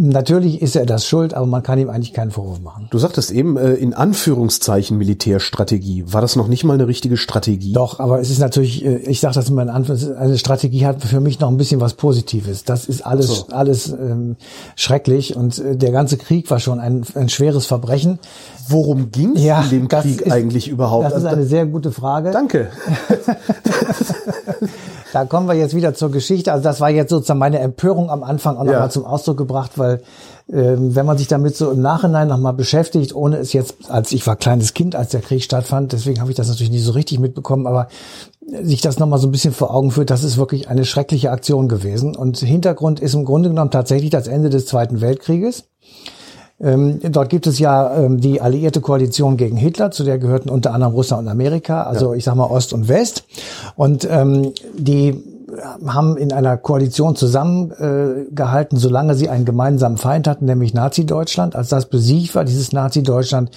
Natürlich 0.00 0.62
ist 0.62 0.76
er 0.76 0.86
das 0.86 1.04
schuld, 1.04 1.34
aber 1.34 1.46
man 1.46 1.64
kann 1.64 1.76
ihm 1.80 1.90
eigentlich 1.90 2.12
keinen 2.12 2.30
Vorwurf 2.30 2.60
machen. 2.60 2.86
Du 2.90 2.98
sagtest 2.98 3.32
eben 3.32 3.56
äh, 3.56 3.74
in 3.74 3.94
Anführungszeichen 3.94 4.96
Militärstrategie. 4.96 6.04
War 6.06 6.20
das 6.20 6.36
noch 6.36 6.46
nicht 6.46 6.62
mal 6.62 6.74
eine 6.74 6.86
richtige 6.86 7.16
Strategie? 7.16 7.72
Doch, 7.72 7.98
aber 7.98 8.20
es 8.20 8.30
ist 8.30 8.38
natürlich, 8.38 8.84
äh, 8.84 8.98
ich 8.98 9.18
sage 9.18 9.34
das 9.34 9.48
immer 9.48 9.62
in 9.62 9.68
Anführungszeichen, 9.68 10.16
eine 10.16 10.38
Strategie 10.38 10.86
hat 10.86 11.02
für 11.02 11.18
mich 11.18 11.40
noch 11.40 11.48
ein 11.48 11.56
bisschen 11.56 11.80
was 11.80 11.94
Positives. 11.94 12.62
Das 12.62 12.84
ist 12.84 13.04
alles 13.04 13.26
so. 13.26 13.46
alles 13.48 13.88
ähm, 13.88 14.36
schrecklich 14.76 15.34
und 15.34 15.58
äh, 15.58 15.76
der 15.76 15.90
ganze 15.90 16.16
Krieg 16.16 16.48
war 16.48 16.60
schon 16.60 16.78
ein, 16.78 17.04
ein 17.16 17.28
schweres 17.28 17.66
Verbrechen. 17.66 18.20
Worum 18.68 19.10
ging 19.10 19.34
es 19.34 19.42
ja, 19.42 19.62
in 19.62 19.70
dem 19.70 19.88
Krieg 19.88 20.20
ist, 20.20 20.30
eigentlich 20.30 20.68
überhaupt? 20.68 21.06
Das 21.06 21.14
ist 21.14 21.24
also 21.24 21.36
eine 21.36 21.46
sehr 21.46 21.66
gute 21.66 21.90
Frage. 21.90 22.30
Danke. 22.30 22.70
da 25.12 25.24
kommen 25.24 25.48
wir 25.48 25.54
jetzt 25.54 25.74
wieder 25.74 25.94
zur 25.94 26.10
Geschichte. 26.10 26.52
Also 26.52 26.64
das 26.64 26.80
war 26.80 26.90
jetzt 26.90 27.10
sozusagen 27.10 27.38
meine 27.38 27.58
Empörung 27.60 28.10
am 28.10 28.22
Anfang 28.22 28.56
auch 28.56 28.64
nochmal 28.64 28.90
zum 28.90 29.04
Ausdruck 29.04 29.36
gebracht, 29.36 29.72
weil 29.76 30.02
ähm, 30.50 30.94
wenn 30.94 31.06
man 31.06 31.18
sich 31.18 31.28
damit 31.28 31.56
so 31.56 31.70
im 31.70 31.80
Nachhinein 31.80 32.28
nochmal 32.28 32.54
beschäftigt, 32.54 33.14
ohne 33.14 33.36
es 33.36 33.52
jetzt, 33.52 33.90
als 33.90 34.12
ich 34.12 34.26
war 34.26 34.36
kleines 34.36 34.74
Kind, 34.74 34.96
als 34.96 35.10
der 35.10 35.20
Krieg 35.20 35.42
stattfand, 35.42 35.92
deswegen 35.92 36.20
habe 36.20 36.30
ich 36.30 36.36
das 36.36 36.48
natürlich 36.48 36.70
nicht 36.70 36.84
so 36.84 36.92
richtig 36.92 37.18
mitbekommen, 37.18 37.66
aber 37.66 37.88
sich 38.62 38.80
das 38.80 38.98
nochmal 38.98 39.18
so 39.18 39.28
ein 39.28 39.32
bisschen 39.32 39.52
vor 39.52 39.74
Augen 39.74 39.90
führt, 39.90 40.10
das 40.10 40.24
ist 40.24 40.38
wirklich 40.38 40.68
eine 40.68 40.86
schreckliche 40.86 41.30
Aktion 41.30 41.68
gewesen. 41.68 42.16
Und 42.16 42.38
Hintergrund 42.38 42.98
ist 43.00 43.14
im 43.14 43.26
Grunde 43.26 43.50
genommen 43.50 43.70
tatsächlich 43.70 44.10
das 44.10 44.26
Ende 44.26 44.48
des 44.48 44.64
Zweiten 44.66 45.00
Weltkrieges. 45.02 45.64
Ähm, 46.60 47.00
dort 47.02 47.28
gibt 47.28 47.46
es 47.46 47.58
ja 47.58 47.94
ähm, 47.96 48.20
die 48.20 48.40
alliierte 48.40 48.80
Koalition 48.80 49.36
gegen 49.36 49.56
Hitler, 49.56 49.90
zu 49.90 50.02
der 50.02 50.18
gehörten 50.18 50.48
unter 50.48 50.74
anderem 50.74 50.94
Russland 50.94 51.22
und 51.22 51.28
Amerika, 51.28 51.84
also 51.84 52.12
ja. 52.12 52.18
ich 52.18 52.24
sag 52.24 52.34
mal 52.34 52.46
Ost 52.46 52.72
und 52.72 52.88
West. 52.88 53.24
Und 53.76 54.08
ähm, 54.10 54.52
die 54.76 55.22
haben 55.86 56.16
in 56.16 56.32
einer 56.32 56.56
Koalition 56.56 57.16
zusammengehalten, 57.16 58.76
äh, 58.76 58.80
solange 58.80 59.14
sie 59.14 59.28
einen 59.28 59.44
gemeinsamen 59.44 59.96
Feind 59.96 60.28
hatten, 60.28 60.44
nämlich 60.44 60.74
Nazi-Deutschland. 60.74 61.56
Als 61.56 61.68
das 61.68 61.86
besiegt 61.86 62.34
war, 62.34 62.44
dieses 62.44 62.72
Nazi-Deutschland, 62.72 63.50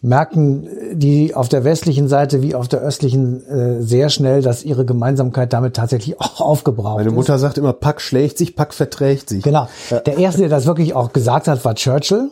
merken 0.00 0.68
die 0.92 1.34
auf 1.34 1.48
der 1.48 1.64
westlichen 1.64 2.08
Seite 2.08 2.42
wie 2.42 2.54
auf 2.54 2.68
der 2.68 2.80
östlichen 2.80 3.44
äh, 3.46 3.82
sehr 3.82 4.08
schnell, 4.08 4.42
dass 4.42 4.64
ihre 4.64 4.84
Gemeinsamkeit 4.84 5.52
damit 5.52 5.74
tatsächlich 5.74 6.20
auch 6.20 6.40
aufgebraucht 6.40 6.98
Meine 6.98 7.10
Mutter 7.10 7.34
ist. 7.34 7.40
sagt 7.40 7.58
immer, 7.58 7.72
Pack 7.72 8.00
schlägt 8.00 8.38
sich, 8.38 8.54
Pack 8.54 8.74
verträgt 8.74 9.28
sich. 9.28 9.42
Genau. 9.42 9.68
Der 9.90 10.18
erste, 10.18 10.40
der 10.42 10.50
das 10.50 10.66
wirklich 10.66 10.94
auch 10.94 11.12
gesagt 11.12 11.48
hat, 11.48 11.64
war 11.64 11.74
Churchill. 11.74 12.30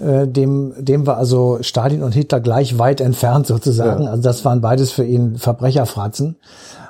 Äh, 0.00 0.26
dem, 0.26 0.74
dem 0.78 1.06
war 1.06 1.16
also 1.18 1.58
Stalin 1.60 2.02
und 2.02 2.12
Hitler 2.12 2.40
gleich 2.40 2.78
weit 2.78 3.00
entfernt 3.00 3.46
sozusagen. 3.46 4.04
Ja. 4.04 4.10
Also 4.10 4.22
das 4.22 4.44
waren 4.44 4.60
beides 4.60 4.90
für 4.90 5.04
ihn 5.04 5.36
Verbrecherfratzen. 5.36 6.36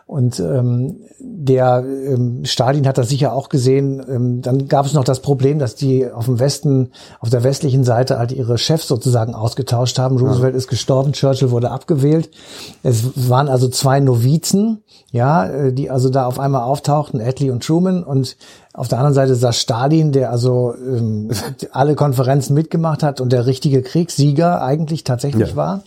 Und 0.06 0.38
ähm, 0.38 1.00
der 1.18 1.82
ähm, 1.82 2.44
Stalin 2.44 2.86
hat 2.86 2.98
das 2.98 3.08
sicher 3.08 3.32
auch 3.32 3.48
gesehen. 3.48 4.04
Ähm, 4.06 4.42
dann 4.42 4.68
gab 4.68 4.84
es 4.84 4.92
noch 4.92 5.04
das 5.04 5.20
Problem, 5.20 5.58
dass 5.58 5.76
die 5.76 6.10
auf 6.10 6.26
dem 6.26 6.38
Westen, 6.38 6.90
auf 7.20 7.30
der 7.30 7.42
westlichen 7.42 7.84
Seite 7.84 8.18
halt 8.18 8.30
ihre 8.30 8.58
Chefs 8.58 8.86
sozusagen 8.86 9.34
ausgetauscht 9.34 9.98
haben. 9.98 10.18
Roosevelt 10.18 10.52
ja. 10.52 10.58
ist 10.58 10.68
gestorben, 10.68 11.12
Churchill 11.12 11.50
wurde 11.50 11.70
abgewählt. 11.70 12.30
Es 12.82 13.30
waren 13.30 13.48
also 13.48 13.68
zwei 13.68 14.00
Novizen, 14.00 14.82
ja, 15.10 15.46
äh, 15.46 15.72
die 15.72 15.90
also 15.90 16.10
da 16.10 16.26
auf 16.26 16.38
einmal 16.38 16.64
auftauchten, 16.64 17.22
Attlee 17.22 17.50
und 17.50 17.64
Truman. 17.64 18.04
Und 18.04 18.36
auf 18.74 18.88
der 18.88 18.98
anderen 18.98 19.14
Seite 19.14 19.34
saß 19.34 19.58
Stalin, 19.58 20.12
der 20.12 20.30
also 20.30 20.74
ähm, 20.76 21.30
alle 21.72 21.94
Konferenzen 21.94 22.52
mitgemacht 22.52 23.02
hat 23.02 23.22
und 23.22 23.32
der 23.32 23.46
richtige 23.46 23.80
Kriegssieger 23.80 24.60
eigentlich 24.60 25.02
tatsächlich 25.02 25.50
ja. 25.50 25.56
war. 25.56 25.82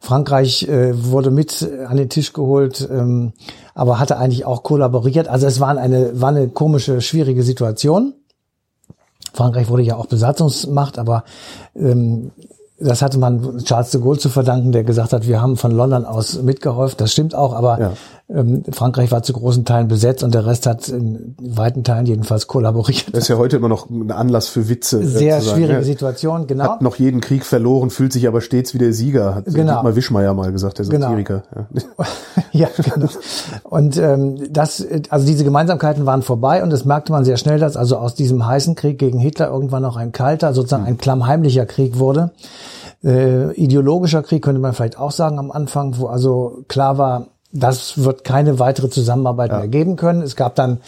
Frankreich 0.00 0.68
äh, 0.68 1.10
wurde 1.10 1.30
mit 1.30 1.68
an 1.86 1.96
den 1.96 2.08
Tisch 2.08 2.32
geholt, 2.32 2.88
ähm, 2.90 3.32
aber 3.74 3.98
hatte 3.98 4.18
eigentlich 4.18 4.44
auch 4.44 4.62
kollaboriert. 4.62 5.28
Also 5.28 5.46
es 5.46 5.60
war 5.60 5.76
eine, 5.76 6.20
war 6.20 6.30
eine 6.30 6.48
komische, 6.48 7.00
schwierige 7.00 7.42
Situation. 7.42 8.14
Frankreich 9.32 9.68
wurde 9.68 9.82
ja 9.82 9.96
auch 9.96 10.06
Besatzungsmacht, 10.06 10.98
aber 10.98 11.24
ähm, 11.74 12.30
das 12.78 13.00
hatte 13.00 13.18
man 13.18 13.58
Charles 13.64 13.90
de 13.90 14.00
Gaulle 14.00 14.18
zu 14.18 14.28
verdanken, 14.28 14.72
der 14.72 14.84
gesagt 14.84 15.12
hat, 15.12 15.26
wir 15.26 15.40
haben 15.40 15.56
von 15.56 15.70
London 15.70 16.04
aus 16.04 16.42
mitgeholfen. 16.42 16.98
Das 16.98 17.12
stimmt 17.12 17.34
auch, 17.34 17.54
aber 17.54 17.80
ja. 17.80 17.92
Ähm, 18.28 18.64
Frankreich 18.72 19.12
war 19.12 19.22
zu 19.22 19.32
großen 19.32 19.64
Teilen 19.64 19.86
besetzt 19.86 20.24
und 20.24 20.34
der 20.34 20.46
Rest 20.46 20.66
hat 20.66 20.88
in 20.88 21.36
weiten 21.40 21.84
Teilen 21.84 22.06
jedenfalls 22.06 22.48
kollaboriert. 22.48 23.06
Das 23.12 23.24
ist 23.24 23.28
ja 23.28 23.36
heute 23.36 23.56
immer 23.56 23.68
noch 23.68 23.88
ein 23.88 24.10
Anlass 24.10 24.48
für 24.48 24.68
Witze. 24.68 25.06
Sehr 25.06 25.40
schwierige 25.40 25.74
ja, 25.74 25.82
Situation, 25.82 26.48
genau. 26.48 26.64
Hat 26.64 26.82
noch 26.82 26.96
jeden 26.96 27.20
Krieg 27.20 27.44
verloren, 27.44 27.90
fühlt 27.90 28.12
sich 28.12 28.26
aber 28.26 28.40
stets 28.40 28.74
wie 28.74 28.78
der 28.78 28.92
Sieger, 28.92 29.36
hat 29.36 29.44
genau. 29.46 29.74
Dietmar 29.74 29.94
Wischmeier 29.94 30.34
mal 30.34 30.50
gesagt, 30.50 30.78
der 30.78 30.86
genau. 30.86 31.06
Satiriker. 31.06 31.44
Genau. 31.72 31.84
Ja. 31.98 32.04
ja, 32.66 32.68
genau. 32.82 33.08
Und 33.62 33.96
ähm, 33.96 34.52
das, 34.52 34.84
also 35.08 35.24
diese 35.24 35.44
Gemeinsamkeiten 35.44 36.04
waren 36.04 36.22
vorbei 36.22 36.64
und 36.64 36.70
das 36.70 36.84
merkte 36.84 37.12
man 37.12 37.24
sehr 37.24 37.36
schnell, 37.36 37.60
dass 37.60 37.76
also 37.76 37.96
aus 37.96 38.16
diesem 38.16 38.44
heißen 38.44 38.74
Krieg 38.74 38.98
gegen 38.98 39.20
Hitler 39.20 39.48
irgendwann 39.48 39.82
noch 39.82 39.96
ein 39.96 40.10
kalter, 40.10 40.52
sozusagen 40.52 40.84
ein 40.84 40.98
klammheimlicher 40.98 41.66
Krieg 41.66 41.98
wurde 42.00 42.32
äh, 43.04 43.52
ideologischer 43.52 44.22
Krieg 44.22 44.42
könnte 44.42 44.60
man 44.60 44.72
vielleicht 44.72 44.98
auch 44.98 45.12
sagen 45.12 45.38
am 45.38 45.50
Anfang, 45.50 45.98
wo 45.98 46.06
also 46.06 46.64
klar 46.66 46.98
war, 46.98 47.28
das 47.58 48.02
wird 48.02 48.24
keine 48.24 48.58
weitere 48.58 48.88
Zusammenarbeit 48.88 49.50
ja. 49.50 49.58
mehr 49.58 49.68
geben 49.68 49.96
können. 49.96 50.22
Es 50.22 50.36
gab 50.36 50.54
dann 50.54 50.78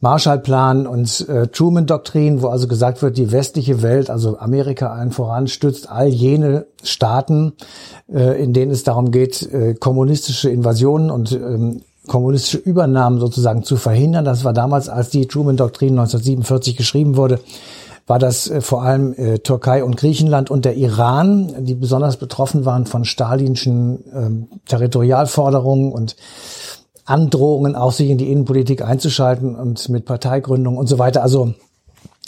Marshallplan 0.00 0.86
und 0.86 1.28
äh, 1.28 1.46
Truman-Doktrin, 1.46 2.42
wo 2.42 2.48
also 2.48 2.66
gesagt 2.66 3.02
wird, 3.02 3.16
die 3.16 3.30
westliche 3.30 3.82
Welt, 3.82 4.10
also 4.10 4.38
Amerika 4.38 4.92
allen 4.92 5.12
voran, 5.12 5.46
stützt 5.46 5.88
all 5.88 6.08
jene 6.08 6.66
Staaten, 6.82 7.52
äh, 8.12 8.42
in 8.42 8.52
denen 8.52 8.72
es 8.72 8.82
darum 8.82 9.12
geht, 9.12 9.42
äh, 9.52 9.74
kommunistische 9.74 10.50
Invasionen 10.50 11.10
und 11.10 11.30
ähm, 11.32 11.82
kommunistische 12.08 12.58
Übernahmen 12.58 13.20
sozusagen 13.20 13.62
zu 13.62 13.76
verhindern. 13.76 14.24
Das 14.24 14.44
war 14.44 14.52
damals, 14.52 14.88
als 14.88 15.10
die 15.10 15.26
Truman-Doktrin 15.26 15.90
1947 15.90 16.76
geschrieben 16.76 17.16
wurde, 17.16 17.38
war 18.06 18.18
das 18.18 18.50
äh, 18.50 18.60
vor 18.60 18.82
allem 18.82 19.14
äh, 19.14 19.38
Türkei 19.38 19.84
und 19.84 19.96
Griechenland 19.96 20.50
und 20.50 20.64
der 20.64 20.76
Iran, 20.76 21.64
die 21.64 21.74
besonders 21.74 22.16
betroffen 22.16 22.64
waren 22.64 22.86
von 22.86 23.04
stalinschen 23.04 24.04
ähm, 24.14 24.48
Territorialforderungen 24.66 25.92
und 25.92 26.16
Androhungen, 27.04 27.74
auch 27.74 27.92
sich 27.92 28.10
in 28.10 28.18
die 28.18 28.30
Innenpolitik 28.30 28.82
einzuschalten 28.82 29.56
und 29.56 29.88
mit 29.88 30.04
Parteigründung 30.04 30.76
und 30.76 30.86
so 30.86 30.98
weiter. 30.98 31.22
Also 31.22 31.54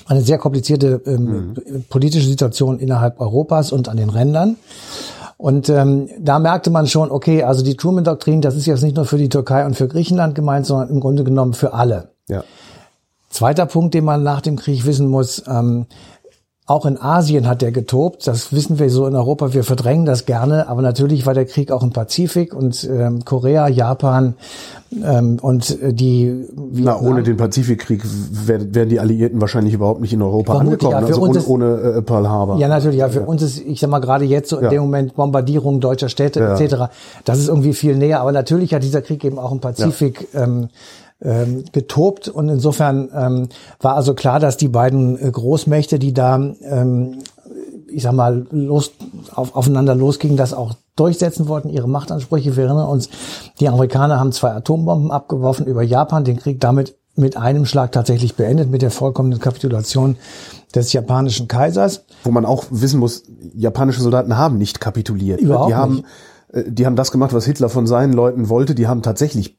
eine 0.07 0.21
sehr 0.21 0.39
komplizierte 0.39 1.01
ähm, 1.07 1.55
mhm. 1.55 1.85
politische 1.89 2.27
Situation 2.27 2.79
innerhalb 2.79 3.21
Europas 3.21 3.73
und 3.73 3.89
an 3.89 3.97
den 3.97 4.11
Rändern. 4.11 4.57
Und 5.37 5.69
ähm, 5.69 6.09
da 6.21 6.39
merkte 6.39 6.71
man 6.71 6.87
schon, 6.87 7.11
okay, 7.11 7.43
also 7.43 7.65
die 7.65 7.77
Truman-Doktrin, 7.77 8.41
das 8.41 8.57
ist 8.57 8.67
jetzt 8.67 8.83
nicht 8.83 8.97
nur 8.97 9.05
für 9.05 9.19
die 9.19 9.29
Türkei 9.29 9.67
und 9.67 9.75
für 9.75 9.89
Griechenland 9.89 10.35
gemeint, 10.35 10.67
sondern 10.67 10.89
im 10.91 11.01
Grunde 11.01 11.25
genommen 11.25 11.55
für 11.55 11.75
alle. 11.75 12.11
Ja. 12.29 12.45
Zweiter 13.35 13.67
Punkt, 13.67 13.95
den 13.95 14.05
man 14.05 14.23
nach 14.23 14.41
dem 14.41 14.55
Krieg 14.55 14.87
wissen 14.87 15.09
muss, 15.09 15.43
ähm, 15.49 15.87
auch 16.67 16.87
in 16.87 16.99
Asien 16.99 17.49
hat 17.49 17.63
der 17.63 17.73
getobt. 17.73 18.29
Das 18.29 18.53
wissen 18.53 18.79
wir 18.79 18.89
so 18.91 19.09
in 19.09 19.17
Europa. 19.17 19.53
Wir 19.53 19.65
verdrängen 19.65 20.07
das 20.07 20.25
gerne. 20.25 20.69
Aber 20.69 20.83
natürlich 20.83 21.27
war 21.27 21.35
der 21.35 21.45
Krieg 21.45 21.73
auch 21.73 21.83
im 21.83 21.91
Pazifik 21.91 22.55
und 22.55 22.89
ähm, 22.89 23.25
Korea, 23.25 23.67
Japan 23.67 24.35
ähm, 25.05 25.41
und 25.43 25.83
äh, 25.83 25.93
die. 25.93 26.47
Na, 26.55 26.99
ohne 27.01 27.25
den 27.25 27.37
Pazifikkrieg 27.37 28.03
wären 28.05 28.89
die 28.89 29.01
Alliierten 29.01 29.41
wahrscheinlich 29.41 29.75
überhaupt 29.75 30.01
nicht 30.01 30.13
in 30.13 30.23
Europa 30.23 30.57
angekommen. 30.57 30.93
Ja, 30.93 30.99
also 30.99 31.23
ohne, 31.23 31.39
ist, 31.39 31.49
ohne 31.49 31.75
äh, 31.75 32.03
Pearl 32.03 32.29
Harbor. 32.29 32.59
Ja, 32.59 32.69
natürlich. 32.69 32.99
Ja, 33.01 33.09
für 33.09 33.21
ja. 33.21 33.27
uns 33.27 33.43
ist, 33.43 33.59
ich 33.59 33.81
sag 33.81 33.91
mal 33.91 33.99
gerade 33.99 34.25
jetzt 34.25 34.49
so 34.49 34.59
in 34.59 34.65
ja. 34.65 34.71
dem 34.71 34.83
Moment 34.83 35.17
Bombardierung 35.17 35.81
deutscher 35.81 36.09
Städte 36.09 36.39
ja. 36.39 36.57
etc. 36.57 36.85
Das 37.25 37.41
ist 37.41 37.49
irgendwie 37.49 37.75
viel 37.75 37.97
näher. 37.97 38.21
Aber 38.21 38.31
natürlich 38.31 38.73
hat 38.73 38.85
dieser 38.85 39.03
Krieg 39.03 39.25
eben 39.25 39.41
auch 39.41 39.51
im 39.51 39.59
Pazifik 39.59 40.29
ähm, 40.35 40.69
ähm, 41.21 41.65
getobt 41.73 42.29
und 42.29 42.49
insofern 42.49 43.09
ähm, 43.15 43.49
war 43.81 43.95
also 43.95 44.15
klar, 44.15 44.41
dass 44.41 44.57
die 44.57 44.69
beiden 44.69 45.19
äh, 45.19 45.31
Großmächte, 45.31 45.99
die 45.99 46.13
da, 46.13 46.37
ähm, 46.37 47.19
ich 47.89 48.03
sag 48.03 48.13
mal, 48.13 48.47
los, 48.51 48.93
auf, 49.35 49.55
aufeinander 49.55 49.95
losgingen, 49.95 50.37
das 50.37 50.53
auch 50.53 50.75
durchsetzen 50.97 51.49
wollten, 51.49 51.71
ihre 51.71 51.89
Machtansprüche. 51.89 52.57
Wir 52.57 52.65
erinnern 52.65 52.89
uns, 52.89 53.09
die 53.61 53.69
Amerikaner 53.69 54.19
haben 54.19 54.33
zwei 54.33 54.53
Atombomben 54.53 55.11
abgeworfen 55.11 55.67
über 55.67 55.83
Japan, 55.83 56.25
den 56.25 56.39
Krieg 56.39 56.61
damit 56.61 56.97
mit 57.17 57.37
einem 57.37 57.65
Schlag 57.65 57.93
tatsächlich 57.93 58.35
beendet, 58.35 58.71
mit 58.71 58.83
der 58.83 58.91
vollkommenen 58.91 59.39
Kapitulation 59.39 60.17
des 60.75 60.93
japanischen 60.93 61.47
Kaisers. 61.49 62.05
Wo 62.25 62.31
man 62.31 62.45
auch 62.45 62.65
wissen 62.71 62.99
muss, 62.99 63.23
japanische 63.55 64.03
Soldaten 64.03 64.37
haben 64.37 64.59
nicht 64.59 64.81
kapituliert. 64.81 65.41
Überhaupt 65.41 65.71
die 65.71 65.75
haben, 65.75 65.95
nicht. 65.95 66.07
Äh, 66.53 66.71
die 66.71 66.87
haben 66.87 66.97
das 66.97 67.13
gemacht, 67.13 67.33
was 67.33 67.45
Hitler 67.45 67.69
von 67.69 67.87
seinen 67.87 68.13
Leuten 68.13 68.49
wollte. 68.49 68.75
Die 68.75 68.89
haben 68.89 69.03
tatsächlich 69.03 69.57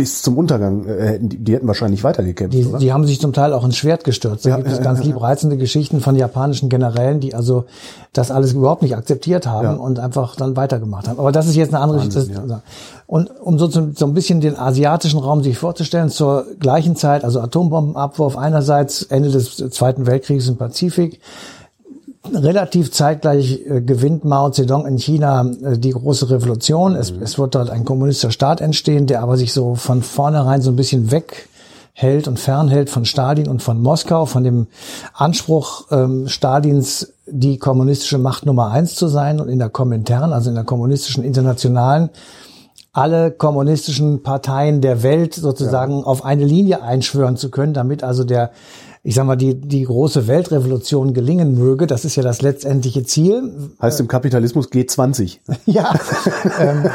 bis 0.00 0.22
zum 0.22 0.38
Untergang 0.38 0.86
äh, 0.86 1.08
hätten 1.08 1.28
die, 1.28 1.36
die 1.36 1.52
hätten 1.52 1.66
wahrscheinlich 1.66 2.02
weitergekämpft. 2.02 2.56
Die, 2.56 2.64
oder? 2.64 2.78
die 2.78 2.90
haben 2.90 3.06
sich 3.06 3.20
zum 3.20 3.34
Teil 3.34 3.52
auch 3.52 3.64
ins 3.64 3.76
Schwert 3.76 4.02
gestürzt. 4.02 4.46
Da 4.46 4.50
ja, 4.50 4.56
gibt 4.56 4.70
es 4.70 4.80
ganz 4.80 5.04
liebreizende 5.04 5.58
Geschichten 5.58 6.00
von 6.00 6.16
japanischen 6.16 6.70
Generälen, 6.70 7.20
die 7.20 7.34
also 7.34 7.66
das 8.14 8.30
alles 8.30 8.54
überhaupt 8.54 8.80
nicht 8.80 8.96
akzeptiert 8.96 9.46
haben 9.46 9.64
ja. 9.64 9.72
und 9.74 9.98
einfach 9.98 10.36
dann 10.36 10.56
weitergemacht 10.56 11.06
haben. 11.06 11.18
Aber 11.18 11.32
das 11.32 11.46
ist 11.46 11.54
jetzt 11.54 11.74
eine 11.74 11.82
andere 11.82 12.06
Geschichte. 12.06 12.32
Ja. 12.48 12.62
Und 13.06 13.30
um 13.42 13.58
so, 13.58 13.68
so 13.68 14.06
ein 14.06 14.14
bisschen 14.14 14.40
den 14.40 14.56
asiatischen 14.56 15.20
Raum 15.20 15.42
sich 15.42 15.58
vorzustellen, 15.58 16.08
zur 16.08 16.46
gleichen 16.58 16.96
Zeit, 16.96 17.22
also 17.22 17.38
Atombombenabwurf 17.40 18.38
einerseits 18.38 19.02
Ende 19.02 19.30
des 19.30 19.56
Zweiten 19.56 20.06
Weltkriegs 20.06 20.48
im 20.48 20.56
Pazifik, 20.56 21.20
relativ 22.24 22.92
zeitgleich 22.92 23.64
äh, 23.66 23.80
gewinnt 23.80 24.24
Mao 24.24 24.50
Zedong 24.50 24.86
in 24.86 24.98
China 24.98 25.50
äh, 25.62 25.78
die 25.78 25.90
große 25.90 26.30
Revolution. 26.30 26.94
Es, 26.94 27.12
mhm. 27.12 27.22
es 27.22 27.38
wird 27.38 27.54
dort 27.54 27.70
ein 27.70 27.84
kommunistischer 27.84 28.32
Staat 28.32 28.60
entstehen, 28.60 29.06
der 29.06 29.22
aber 29.22 29.36
sich 29.36 29.52
so 29.52 29.74
von 29.74 30.02
vornherein 30.02 30.60
so 30.60 30.70
ein 30.70 30.76
bisschen 30.76 31.10
weghält 31.10 32.28
und 32.28 32.38
fernhält 32.38 32.90
von 32.90 33.04
Stalin 33.04 33.48
und 33.48 33.62
von 33.62 33.80
Moskau, 33.80 34.26
von 34.26 34.44
dem 34.44 34.66
Anspruch 35.14 35.86
ähm, 35.90 36.28
Stalins, 36.28 37.12
die 37.26 37.58
kommunistische 37.58 38.18
Macht 38.18 38.44
Nummer 38.44 38.70
eins 38.70 38.96
zu 38.96 39.08
sein 39.08 39.40
und 39.40 39.48
in 39.48 39.58
der 39.58 39.70
Komintern, 39.70 40.32
also 40.32 40.50
in 40.50 40.56
der 40.56 40.64
kommunistischen 40.64 41.24
Internationalen, 41.24 42.10
alle 42.92 43.30
kommunistischen 43.30 44.22
Parteien 44.22 44.80
der 44.80 45.02
Welt 45.02 45.34
sozusagen 45.34 46.00
ja. 46.00 46.04
auf 46.04 46.24
eine 46.24 46.44
Linie 46.44 46.82
einschwören 46.82 47.36
zu 47.36 47.50
können, 47.50 47.72
damit 47.72 48.02
also 48.02 48.24
der 48.24 48.50
ich 49.02 49.14
sag 49.14 49.24
mal, 49.24 49.36
die, 49.36 49.58
die 49.58 49.84
große 49.84 50.26
Weltrevolution 50.26 51.14
gelingen 51.14 51.58
möge. 51.58 51.86
Das 51.86 52.04
ist 52.04 52.16
ja 52.16 52.22
das 52.22 52.42
letztendliche 52.42 53.02
Ziel. 53.04 53.70
Heißt 53.80 53.98
im 53.98 54.08
Kapitalismus 54.08 54.70
G20. 54.70 55.38
ja. 55.66 55.94
ähm, 56.60 56.90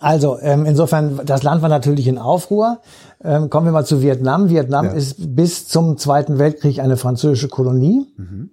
also 0.00 0.38
ähm, 0.42 0.66
insofern, 0.66 1.20
das 1.24 1.42
Land 1.42 1.62
war 1.62 1.70
natürlich 1.70 2.08
in 2.08 2.18
Aufruhr. 2.18 2.80
Ähm, 3.24 3.48
kommen 3.48 3.66
wir 3.66 3.72
mal 3.72 3.86
zu 3.86 4.02
Vietnam. 4.02 4.50
Vietnam 4.50 4.86
ja. 4.86 4.92
ist 4.92 5.34
bis 5.34 5.66
zum 5.66 5.96
Zweiten 5.96 6.38
Weltkrieg 6.38 6.80
eine 6.80 6.98
französische 6.98 7.48
Kolonie. 7.48 8.06
Mhm 8.16 8.50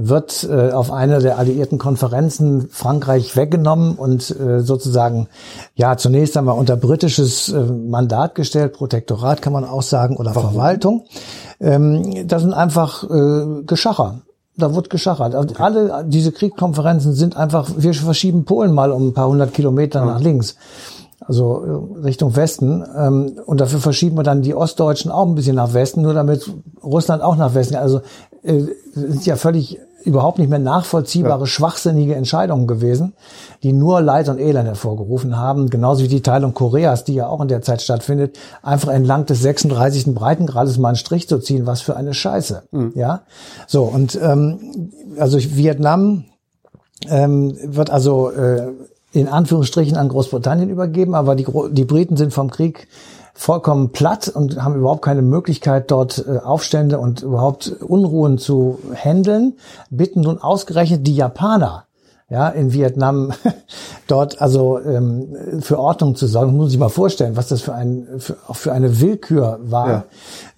wird 0.00 0.48
äh, 0.48 0.70
auf 0.70 0.92
einer 0.92 1.18
der 1.18 1.38
alliierten 1.38 1.78
Konferenzen 1.78 2.68
Frankreich 2.70 3.36
weggenommen 3.36 3.96
und 3.96 4.30
äh, 4.38 4.60
sozusagen 4.60 5.28
ja 5.74 5.96
zunächst 5.96 6.36
einmal 6.36 6.58
unter 6.58 6.76
britisches 6.76 7.48
äh, 7.48 7.60
Mandat 7.60 8.34
gestellt, 8.34 8.74
Protektorat 8.74 9.42
kann 9.42 9.52
man 9.52 9.64
auch 9.64 9.82
sagen 9.82 10.16
oder 10.16 10.34
Warum? 10.34 10.52
Verwaltung. 10.52 11.04
Ähm, 11.60 12.26
das 12.28 12.42
sind 12.42 12.54
einfach 12.54 13.04
äh, 13.04 13.62
Geschacher. 13.66 14.20
da 14.58 14.74
wird 14.74 14.90
geschachert. 14.90 15.34
Also 15.34 15.54
alle 15.58 16.04
diese 16.06 16.32
Kriegkonferenzen 16.32 17.14
sind 17.14 17.36
einfach, 17.36 17.70
wir 17.76 17.94
verschieben 17.94 18.44
Polen 18.44 18.72
mal 18.72 18.90
um 18.92 19.08
ein 19.08 19.14
paar 19.14 19.28
hundert 19.28 19.54
Kilometer 19.54 20.04
nach 20.04 20.20
links. 20.20 20.56
Also 21.20 21.92
äh, 21.96 22.00
Richtung 22.04 22.36
Westen. 22.36 22.84
Ähm, 22.96 23.38
und 23.46 23.60
dafür 23.60 23.80
verschieben 23.80 24.16
wir 24.16 24.22
dann 24.22 24.42
die 24.42 24.54
Ostdeutschen 24.54 25.10
auch 25.10 25.26
ein 25.26 25.34
bisschen 25.34 25.56
nach 25.56 25.74
Westen, 25.74 26.02
nur 26.02 26.14
damit 26.14 26.50
Russland 26.82 27.22
auch 27.22 27.36
nach 27.36 27.54
Westen. 27.54 27.76
Also 27.76 28.00
äh, 28.42 28.62
sind 28.94 29.26
ja 29.26 29.36
völlig 29.36 29.78
überhaupt 30.04 30.38
nicht 30.38 30.48
mehr 30.48 30.58
nachvollziehbare, 30.58 31.40
Ja. 31.40 31.46
schwachsinnige 31.46 32.14
Entscheidungen 32.14 32.66
gewesen, 32.66 33.14
die 33.62 33.72
nur 33.72 34.00
Leid 34.00 34.28
und 34.28 34.38
Elend 34.38 34.66
hervorgerufen 34.66 35.36
haben, 35.36 35.70
genauso 35.70 36.04
wie 36.04 36.08
die 36.08 36.22
Teilung 36.22 36.54
Koreas, 36.54 37.04
die 37.04 37.14
ja 37.14 37.26
auch 37.26 37.40
in 37.40 37.48
der 37.48 37.62
Zeit 37.62 37.82
stattfindet, 37.82 38.38
einfach 38.62 38.88
entlang 38.88 39.26
des 39.26 39.40
36. 39.42 40.14
Breitengrades 40.14 40.78
mal 40.78 40.88
einen 40.90 40.96
Strich 40.96 41.28
zu 41.28 41.38
ziehen, 41.38 41.66
was 41.66 41.80
für 41.80 41.96
eine 41.96 42.14
Scheiße. 42.14 42.62
Ja, 42.94 43.22
so 43.66 43.82
und 43.84 44.18
ähm, 44.22 44.90
also 45.18 45.38
Vietnam 45.38 46.24
ähm, 47.08 47.56
wird 47.62 47.90
also 47.90 48.30
äh, 48.30 48.68
in 49.12 49.26
Anführungsstrichen 49.28 49.96
an 49.96 50.08
Großbritannien 50.08 50.68
übergeben, 50.70 51.14
aber 51.14 51.34
die, 51.34 51.44
Gro 51.44 51.68
die 51.68 51.84
Briten 51.84 52.16
sind 52.16 52.32
vom 52.32 52.50
Krieg 52.50 52.88
vollkommen 53.38 53.92
platt 53.92 54.28
und 54.28 54.62
haben 54.62 54.74
überhaupt 54.74 55.02
keine 55.02 55.22
Möglichkeit, 55.22 55.92
dort 55.92 56.24
äh, 56.26 56.38
Aufstände 56.38 56.98
und 56.98 57.22
überhaupt 57.22 57.68
Unruhen 57.80 58.36
zu 58.36 58.80
handeln, 58.96 59.54
bitten 59.90 60.22
nun 60.22 60.38
ausgerechnet 60.38 61.06
die 61.06 61.14
Japaner, 61.14 61.84
ja, 62.28 62.48
in 62.48 62.72
Vietnam 62.72 63.32
dort 64.08 64.42
also 64.42 64.80
ähm, 64.80 65.60
für 65.60 65.78
Ordnung 65.78 66.16
zu 66.16 66.26
sorgen. 66.26 66.56
Muss 66.56 66.72
ich 66.72 66.78
mal 66.80 66.88
vorstellen, 66.88 67.36
was 67.36 67.46
das 67.46 67.60
für 67.60 67.74
ein 67.74 68.08
für, 68.18 68.36
für 68.50 68.72
eine 68.72 69.00
Willkür 69.00 69.60
war. 69.62 69.88
Ja. 69.88 70.04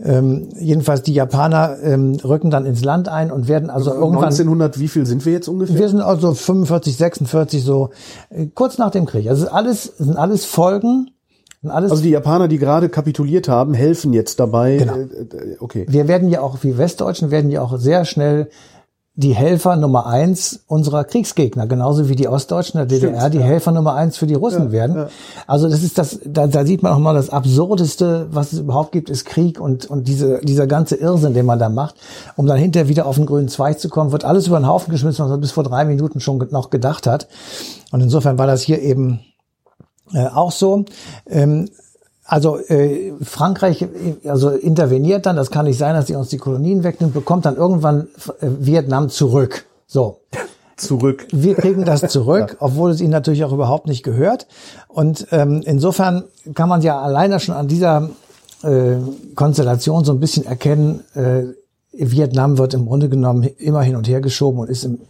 Ähm, 0.03 0.49
jedenfalls 0.59 1.03
die 1.03 1.13
Japaner 1.13 1.77
ähm, 1.83 2.17
rücken 2.25 2.51
dann 2.51 2.65
ins 2.65 2.83
Land 2.83 3.11
ein 3.11 3.31
und 3.31 3.47
werden 3.47 3.69
also 3.69 3.93
irgendwann 3.93 4.25
1900, 4.25 4.79
wie 4.79 4.89
viel 4.89 5.05
sind 5.05 5.27
wir 5.27 5.35
jetzt 5.35 5.49
ungefähr? 5.49 5.79
wir 5.79 5.89
sind 5.91 6.01
also 6.01 6.33
45, 6.33 6.97
46 6.97 7.63
so 7.63 7.91
äh, 8.31 8.47
kurz 8.47 8.79
nach 8.79 8.91
dem 8.91 9.05
Krieg. 9.05 9.29
Also 9.29 9.49
alles 9.49 9.85
es 9.85 9.99
sind 9.99 10.17
alles 10.17 10.47
Folgen, 10.47 11.11
also 11.63 11.97
die 11.97 12.11
Japaner, 12.11 12.49
die 12.49 12.59
gerade 12.59 12.89
kapituliert 12.89 13.49
haben, 13.49 13.75
helfen 13.75 14.13
jetzt 14.13 14.41
dabei. 14.41 14.79
Genau. 14.79 14.95
Äh, 14.95 15.03
äh, 15.03 15.57
okay. 15.61 15.87
wir 15.89 16.09
werden 16.09 16.29
ja 16.29 16.41
auch, 16.41 16.59
wie 16.63 16.79
Westdeutschen, 16.79 17.31
werden 17.31 17.51
ja 17.51 17.61
auch 17.63 17.77
sehr 17.79 18.05
schnell 18.05 18.49
die 19.15 19.35
Helfer 19.35 19.77
Nummer 19.77 20.07
eins 20.07 20.65
unserer 20.67 21.05
Kriegsgegner, 21.05 21.67
genauso 21.67 22.09
wie 22.09 22.15
die 22.15 22.29
Ostdeutschen 22.29 22.79
der 22.79 22.87
DDR 22.87 23.19
Stimmt, 23.19 23.35
die 23.35 23.39
ja. 23.39 23.45
Helfer 23.45 23.73
Nummer 23.73 23.95
eins 23.95 24.17
für 24.17 24.27
die 24.27 24.35
Russen 24.35 24.67
Ja, 24.67 24.73
werden. 24.73 24.97
ja. 24.97 25.09
Also 25.47 25.69
das 25.69 25.83
ist 25.83 25.99
das, 25.99 26.21
da, 26.25 26.47
da 26.47 26.65
sieht 26.65 26.83
man 26.83 26.93
auch 26.93 26.99
mal 26.99 27.13
das 27.13 27.29
Absurdeste, 27.29 28.29
was 28.31 28.55
es 28.55 28.61
überhaupt 28.61 28.93
gibt, 28.93 29.11
ist 29.11 29.27
Krieg 29.27 29.61
und, 29.61 29.85
und 29.85 30.09
diese, 30.09 30.41
dieser 30.41 30.67
ganze 30.67 30.95
Irrsinn, 30.97 31.35
den 31.35 31.45
man 31.45 31.59
da 31.59 31.69
macht, 31.69 31.97
um 32.37 32.47
dann 32.47 32.57
hinterher 32.57 32.89
wieder 32.89 33.05
auf 33.05 33.17
den 33.17 33.27
grünen 33.27 33.49
Zweig 33.49 33.79
zu 33.79 33.91
kommen, 33.91 34.13
wird 34.13 34.25
alles 34.25 34.47
über 34.47 34.59
den 34.59 34.67
Haufen 34.67 34.91
geschmissen, 34.91 35.25
was 35.25 35.31
man 35.31 35.41
bis 35.41 35.51
vor 35.51 35.65
drei 35.65 35.85
Minuten 35.85 36.21
schon 36.21 36.39
noch 36.51 36.71
gedacht 36.71 37.07
hat. 37.07 37.29
Und 37.91 38.01
insofern 38.01 38.39
war 38.39 38.47
das 38.47 38.63
hier 38.63 38.81
eben 38.81 39.21
äh, 40.15 40.27
auch 40.27 40.53
so. 40.53 40.85
Ähm, 41.29 41.69
also 42.25 42.59
äh, 42.59 43.13
Frankreich 43.23 43.83
äh, 43.83 44.29
also 44.29 44.51
interveniert 44.51 45.27
dann, 45.27 45.37
das 45.37 45.51
kann 45.51 45.67
nicht 45.67 45.79
sein, 45.79 45.95
dass 45.95 46.07
sie 46.07 46.15
uns 46.15 46.29
die 46.29 46.39
Kolonien 46.39 46.85
wegnimmt, 46.85 47.13
bekommt 47.13 47.45
dann 47.45 47.57
irgendwann 47.57 48.09
äh, 48.41 48.47
Vietnam 48.61 49.09
zurück. 49.09 49.67
So. 49.87 50.21
Zurück. 50.77 51.27
Wir 51.33 51.57
kriegen 51.57 51.85
das 51.85 52.01
zurück, 52.09 52.57
obwohl 52.61 52.91
es 52.91 53.01
ihnen 53.01 53.11
natürlich 53.11 53.45
auch 53.45 53.53
überhaupt 53.53 53.87
nicht 53.87 54.03
gehört. 54.03 54.47
Und 54.89 55.27
ähm, 55.33 55.63
insofern 55.65 56.25
kann 56.55 56.69
man 56.69 56.83
ja 56.83 57.01
alleine 57.01 57.41
schon 57.41 57.55
an 57.55 57.69
dieser 57.69 58.11
äh, 58.63 58.97
Konstellation 59.35 60.05
so 60.05 60.13
ein 60.13 60.21
bisschen 60.21 60.47
erkennen, 60.47 61.05
äh, 61.15 61.45
Vietnam 61.93 62.57
wird 62.57 62.75
im 62.75 62.87
Grunde 62.87 63.09
genommen 63.09 63.43
immer 63.43 63.83
hin 63.83 63.97
und 63.97 64.09
her 64.09 64.21
geschoben 64.21 64.61
und 64.61 64.71
ist 64.71 64.85
im, 64.85 65.01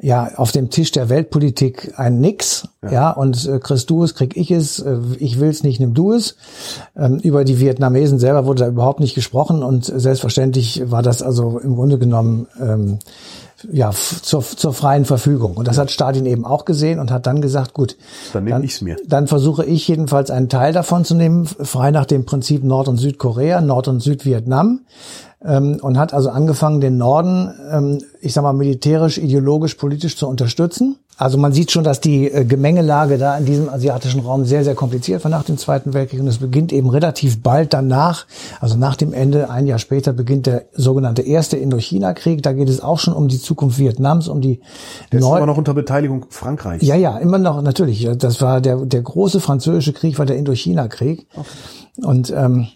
ja 0.00 0.30
auf 0.36 0.52
dem 0.52 0.70
Tisch 0.70 0.92
der 0.92 1.08
Weltpolitik 1.08 1.94
ein 1.96 2.20
Nix. 2.20 2.68
Ja, 2.88 3.10
und 3.10 3.48
äh, 3.48 3.58
kriegst 3.58 3.90
du 3.90 4.04
es, 4.04 4.14
krieg 4.14 4.36
ich 4.36 4.50
es, 4.50 4.78
äh, 4.78 4.98
ich 5.18 5.40
will's 5.40 5.62
nicht, 5.62 5.80
nimm 5.80 5.94
du 5.94 6.12
es. 6.12 6.36
Ähm, 6.96 7.18
über 7.18 7.44
die 7.44 7.58
Vietnamesen 7.58 8.18
selber 8.18 8.46
wurde 8.46 8.64
da 8.64 8.68
überhaupt 8.68 9.00
nicht 9.00 9.14
gesprochen 9.14 9.62
und 9.62 9.84
selbstverständlich 9.84 10.90
war 10.90 11.02
das 11.02 11.22
also 11.22 11.58
im 11.58 11.74
Grunde 11.74 11.98
genommen 11.98 12.46
ähm, 12.60 12.98
ja, 13.72 13.90
zur, 13.90 14.42
zur 14.42 14.72
freien 14.74 15.04
Verfügung. 15.04 15.56
Und 15.56 15.66
das 15.66 15.78
hat 15.78 15.90
Stalin 15.90 16.26
eben 16.26 16.44
auch 16.44 16.64
gesehen 16.64 16.98
und 16.98 17.10
hat 17.10 17.26
dann 17.26 17.40
gesagt, 17.40 17.72
gut, 17.72 17.96
Dann 18.32 18.44
nehm 18.44 18.62
ich's 18.62 18.82
mir. 18.82 18.96
Dann 19.06 19.26
versuche 19.26 19.64
ich 19.64 19.88
jedenfalls 19.88 20.30
einen 20.30 20.48
Teil 20.48 20.72
davon 20.72 21.04
zu 21.04 21.14
nehmen, 21.14 21.46
frei 21.46 21.90
nach 21.90 22.06
dem 22.06 22.26
Prinzip 22.26 22.64
Nord- 22.64 22.88
und 22.88 22.98
Südkorea, 22.98 23.60
Nord- 23.60 23.88
und 23.88 24.00
Südvietnam. 24.00 24.80
Ähm, 25.44 25.78
und 25.82 25.98
hat 25.98 26.14
also 26.14 26.30
angefangen, 26.30 26.80
den 26.80 26.96
Norden, 26.96 27.52
ähm, 27.70 27.98
ich 28.20 28.32
sag 28.32 28.42
mal, 28.42 28.54
militärisch, 28.54 29.18
ideologisch, 29.18 29.74
politisch 29.74 30.16
zu 30.16 30.26
unterstützen. 30.26 30.96
Also 31.18 31.38
man 31.38 31.52
sieht 31.52 31.70
schon, 31.70 31.82
dass 31.82 32.00
die 32.00 32.30
äh, 32.30 32.44
Gemengelage 32.44 33.16
da 33.16 33.38
in 33.38 33.46
diesem 33.46 33.68
asiatischen 33.70 34.20
Raum 34.20 34.44
sehr, 34.44 34.64
sehr 34.64 34.74
kompliziert 34.74 35.24
war 35.24 35.30
nach 35.30 35.44
dem 35.44 35.56
Zweiten 35.56 35.94
Weltkrieg. 35.94 36.20
Und 36.20 36.26
es 36.26 36.38
beginnt 36.38 36.72
eben 36.72 36.90
relativ 36.90 37.42
bald 37.42 37.72
danach, 37.72 38.26
also 38.60 38.76
nach 38.76 38.96
dem 38.96 39.14
Ende, 39.14 39.48
ein 39.48 39.66
Jahr 39.66 39.78
später, 39.78 40.12
beginnt 40.12 40.46
der 40.46 40.66
sogenannte 40.72 41.22
Erste 41.22 41.56
Indochina-Krieg. 41.56 42.42
Da 42.42 42.52
geht 42.52 42.68
es 42.68 42.82
auch 42.82 42.98
schon 42.98 43.14
um 43.14 43.28
die 43.28 43.40
Zukunft 43.40 43.78
Vietnams, 43.78 44.28
um 44.28 44.42
die 44.42 44.60
Der 45.10 45.20
ist 45.20 45.24
neu 45.24 45.36
aber 45.36 45.46
noch 45.46 45.56
unter 45.56 45.72
Beteiligung 45.72 46.26
Frankreichs. 46.28 46.84
ja, 46.84 46.96
ja, 46.96 47.16
immer 47.16 47.38
noch, 47.38 47.62
natürlich. 47.62 48.06
Das 48.18 48.42
war 48.42 48.60
der, 48.60 48.84
der 48.84 49.00
große 49.00 49.40
französische 49.40 49.94
Krieg, 49.94 50.18
war 50.18 50.26
der 50.26 50.36
Indochina-Krieg. 50.36 51.26
Und 52.02 52.30
ähm, 52.30 52.68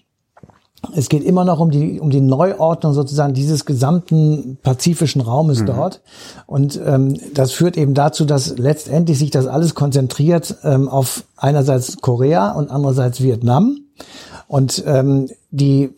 es 0.95 1.09
geht 1.09 1.23
immer 1.23 1.45
noch 1.45 1.61
um 1.61 1.71
die, 1.71 2.01
um 2.01 2.11
die 2.11 2.21
Neuordnung 2.21 2.95
sozusagen 2.95 3.35
dieses 3.35 3.65
gesamten 3.65 4.59
pazifischen 4.63 5.21
Raumes 5.21 5.65
dort. 5.65 6.01
Und 6.47 6.81
ähm, 6.85 7.19
das 7.35 7.53
führt 7.53 7.77
eben 7.77 7.95
dazu, 7.95 8.25
dass 8.25 8.57
letztendlich 8.59 9.19
sich 9.19 9.31
das 9.31 9.47
alles 9.47 9.75
konzentriert 9.75 10.57
ähm, 10.65 10.89
auf 10.89 11.25
einerseits 11.37 11.99
Korea 11.99 12.53
und 12.53 12.71
andererseits 12.71 13.23
Vietnam. 13.23 13.79
Und 14.49 14.83
ähm, 14.87 15.29
die 15.51 15.91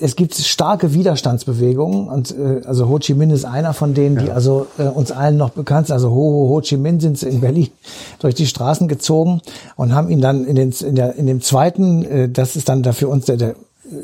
es 0.00 0.16
gibt 0.16 0.34
starke 0.34 0.94
Widerstandsbewegungen 0.94 2.08
und 2.08 2.36
äh, 2.36 2.62
also 2.64 2.88
Ho 2.88 2.98
Chi 2.98 3.14
Minh 3.14 3.30
ist 3.30 3.44
einer 3.44 3.72
von 3.72 3.94
denen, 3.94 4.16
die 4.16 4.30
also 4.30 4.68
äh, 4.78 4.84
uns 4.84 5.10
allen 5.10 5.36
noch 5.36 5.50
bekannt 5.50 5.88
sind. 5.88 5.94
Also 5.94 6.10
Ho, 6.10 6.14
Ho, 6.14 6.48
Ho 6.50 6.60
Chi 6.60 6.76
Minh 6.76 7.00
sind 7.00 7.18
sie 7.18 7.28
in 7.28 7.40
Berlin 7.40 7.68
durch 8.20 8.34
die 8.34 8.46
Straßen 8.46 8.86
gezogen 8.86 9.40
und 9.76 9.92
haben 9.92 10.08
ihn 10.08 10.20
dann 10.20 10.44
in, 10.44 10.54
den, 10.54 10.70
in, 10.70 10.94
der, 10.94 11.16
in 11.16 11.26
dem 11.26 11.40
zweiten, 11.40 12.04
äh, 12.04 12.28
das 12.28 12.54
ist 12.54 12.68
dann 12.68 12.82
da 12.82 12.92
für 12.92 13.08
uns 13.08 13.24
der, 13.26 13.36
der 13.36 13.54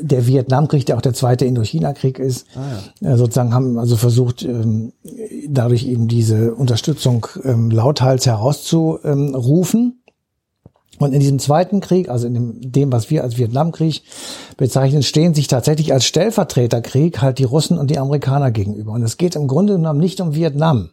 der 0.01 0.27
Vietnamkrieg, 0.27 0.85
der 0.85 0.97
auch 0.97 1.01
der 1.01 1.13
zweite 1.13 1.45
Indochina-Krieg 1.45 2.19
ist, 2.19 2.45
äh, 3.01 3.15
sozusagen 3.15 3.53
haben 3.53 3.77
also 3.77 3.95
versucht, 3.95 4.43
ähm, 4.43 4.93
dadurch 5.47 5.85
eben 5.85 6.07
diese 6.07 6.53
Unterstützung 6.53 7.27
ähm, 7.43 7.71
lauthals 7.71 8.25
herauszurufen. 8.25 10.01
Und 10.99 11.13
in 11.13 11.21
diesem 11.21 11.39
zweiten 11.39 11.79
Krieg, 11.79 12.09
also 12.09 12.27
in 12.27 12.33
dem, 12.33 12.71
dem, 12.71 12.91
was 12.91 13.09
wir 13.09 13.23
als 13.23 13.37
Vietnamkrieg 13.37 14.03
bezeichnen, 14.57 15.01
stehen 15.01 15.33
sich 15.33 15.47
tatsächlich 15.47 15.93
als 15.93 16.03
Stellvertreterkrieg 16.03 17.21
halt 17.21 17.39
die 17.39 17.45
Russen 17.45 17.77
und 17.77 17.89
die 17.89 17.97
Amerikaner 17.97 18.51
gegenüber. 18.51 18.91
Und 18.91 19.03
es 19.03 19.15
geht 19.17 19.37
im 19.37 19.47
Grunde 19.47 19.73
genommen 19.73 20.01
nicht 20.01 20.19
um 20.19 20.35
Vietnam. 20.35 20.89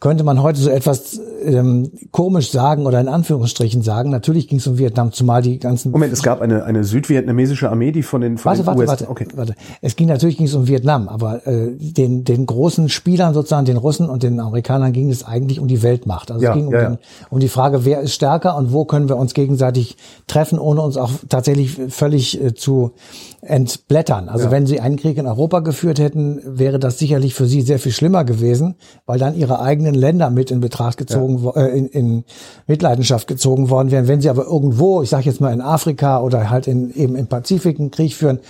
Könnte 0.00 0.22
man 0.22 0.42
heute 0.42 0.60
so 0.60 0.70
etwas 0.70 1.20
ähm, 1.42 1.90
komisch 2.12 2.52
sagen 2.52 2.86
oder 2.86 3.00
in 3.00 3.08
Anführungsstrichen 3.08 3.82
sagen. 3.82 4.10
Natürlich 4.10 4.46
ging 4.46 4.58
es 4.58 4.66
um 4.68 4.78
Vietnam, 4.78 5.10
zumal 5.10 5.42
die 5.42 5.58
ganzen 5.58 5.90
Moment, 5.90 6.12
es 6.12 6.22
gab 6.22 6.40
eine, 6.40 6.64
eine 6.64 6.84
südvietnamesische 6.84 7.68
Armee, 7.68 7.90
die 7.90 8.04
von 8.04 8.20
den, 8.20 8.38
von 8.38 8.50
Warte, 8.50 8.62
den 8.62 8.66
warte, 8.66 8.80
US... 8.80 8.88
warte, 8.88 9.08
Okay. 9.08 9.26
warte. 9.34 9.54
Es 9.80 9.96
ging 9.96 10.06
natürlich 10.06 10.36
ging 10.36 10.46
es 10.46 10.54
um 10.54 10.68
Vietnam, 10.68 11.08
aber 11.08 11.46
äh, 11.48 11.72
den 11.76 12.22
den 12.22 12.46
großen 12.46 12.88
Spielern 12.88 13.34
sozusagen, 13.34 13.64
den 13.64 13.76
Russen 13.76 14.08
und 14.08 14.22
den 14.22 14.38
Amerikanern 14.38 14.92
ging 14.92 15.10
es 15.10 15.24
eigentlich 15.24 15.58
um 15.58 15.66
die 15.66 15.82
Weltmacht. 15.82 16.30
Also 16.30 16.44
Ja, 16.44 16.50
es 16.50 16.56
ging 16.56 16.68
um, 16.68 16.72
ja, 16.74 16.82
ja. 16.82 16.88
den, 16.90 16.98
um 17.30 17.40
die 17.40 17.48
Frage, 17.48 17.84
wer 17.84 18.00
ist 18.00 18.14
stärker 18.14 18.56
und 18.56 18.72
wo 18.72 18.84
können 18.84 19.08
wir 19.08 19.16
uns 19.16 19.34
gegenseitig 19.34 19.96
treffen, 20.28 20.60
ohne 20.60 20.82
uns 20.82 20.96
auch 20.96 21.10
tatsächlich 21.28 21.80
völlig 21.88 22.40
äh, 22.40 22.54
zu 22.54 22.92
entblättern. 23.40 24.28
Also 24.28 24.50
wenn 24.50 24.66
sie 24.66 24.80
einen 24.80 24.96
Krieg 24.96 25.16
in 25.16 25.26
Europa 25.26 25.60
geführt 25.60 25.98
hätten, 25.98 26.40
wäre 26.44 26.78
das 26.78 26.98
sicherlich 26.98 27.34
für 27.34 27.46
sie 27.46 27.62
sehr 27.62 27.78
viel 27.78 27.92
schlimmer 27.92 28.24
gewesen, 28.24 28.76
weil 29.06 29.18
dann 29.18 29.36
ihre 29.36 29.47
eigenen 29.56 29.94
Länder 29.94 30.30
mit 30.30 30.50
in 30.50 30.60
Betracht 30.60 30.98
gezogen, 30.98 31.42
wo- 31.42 31.52
äh, 31.52 31.68
in, 31.76 31.86
in 31.86 32.24
Mitleidenschaft 32.66 33.26
gezogen 33.26 33.70
worden 33.70 33.90
wären. 33.90 34.08
Wenn 34.08 34.20
sie 34.20 34.30
aber 34.30 34.44
irgendwo, 34.44 35.02
ich 35.02 35.10
sage 35.10 35.24
jetzt 35.24 35.40
mal 35.40 35.52
in 35.52 35.60
Afrika 35.60 36.20
oder 36.20 36.50
halt 36.50 36.66
in, 36.66 36.90
eben 36.94 37.16
im 37.16 37.26
Pazifik 37.26 37.80
einen 37.80 37.90
Krieg 37.90 38.14
führen, 38.14 38.40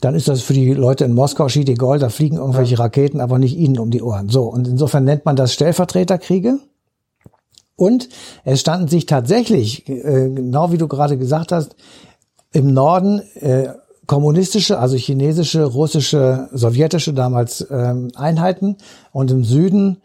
dann 0.00 0.14
ist 0.14 0.28
das 0.28 0.42
für 0.42 0.52
die 0.54 0.74
Leute 0.74 1.04
in 1.04 1.12
Moskau, 1.12 1.48
Schi 1.48 1.64
de 1.64 1.74
Gaulle, 1.74 1.98
da 1.98 2.08
fliegen 2.08 2.36
irgendwelche 2.36 2.78
Raketen, 2.78 3.20
aber 3.20 3.38
nicht 3.38 3.56
ihnen 3.56 3.78
um 3.80 3.90
die 3.90 4.02
Ohren. 4.02 4.28
So, 4.28 4.44
und 4.44 4.68
insofern 4.68 5.04
nennt 5.04 5.24
man 5.24 5.34
das 5.34 5.52
Stellvertreterkriege. 5.52 6.58
Und 7.74 8.08
es 8.44 8.60
standen 8.60 8.88
sich 8.88 9.06
tatsächlich, 9.06 9.88
äh, 9.88 10.30
genau 10.30 10.72
wie 10.72 10.78
du 10.78 10.88
gerade 10.88 11.18
gesagt 11.18 11.52
hast, 11.52 11.76
im 12.52 12.72
Norden 12.72 13.20
äh, 13.40 13.68
kommunistische, 14.06 14.78
also 14.78 14.96
chinesische, 14.96 15.64
russische, 15.64 16.48
sowjetische 16.52 17.12
damals 17.12 17.66
ähm, 17.70 18.10
Einheiten 18.16 18.76
und 19.12 19.30
im 19.30 19.44
Süden 19.44 19.98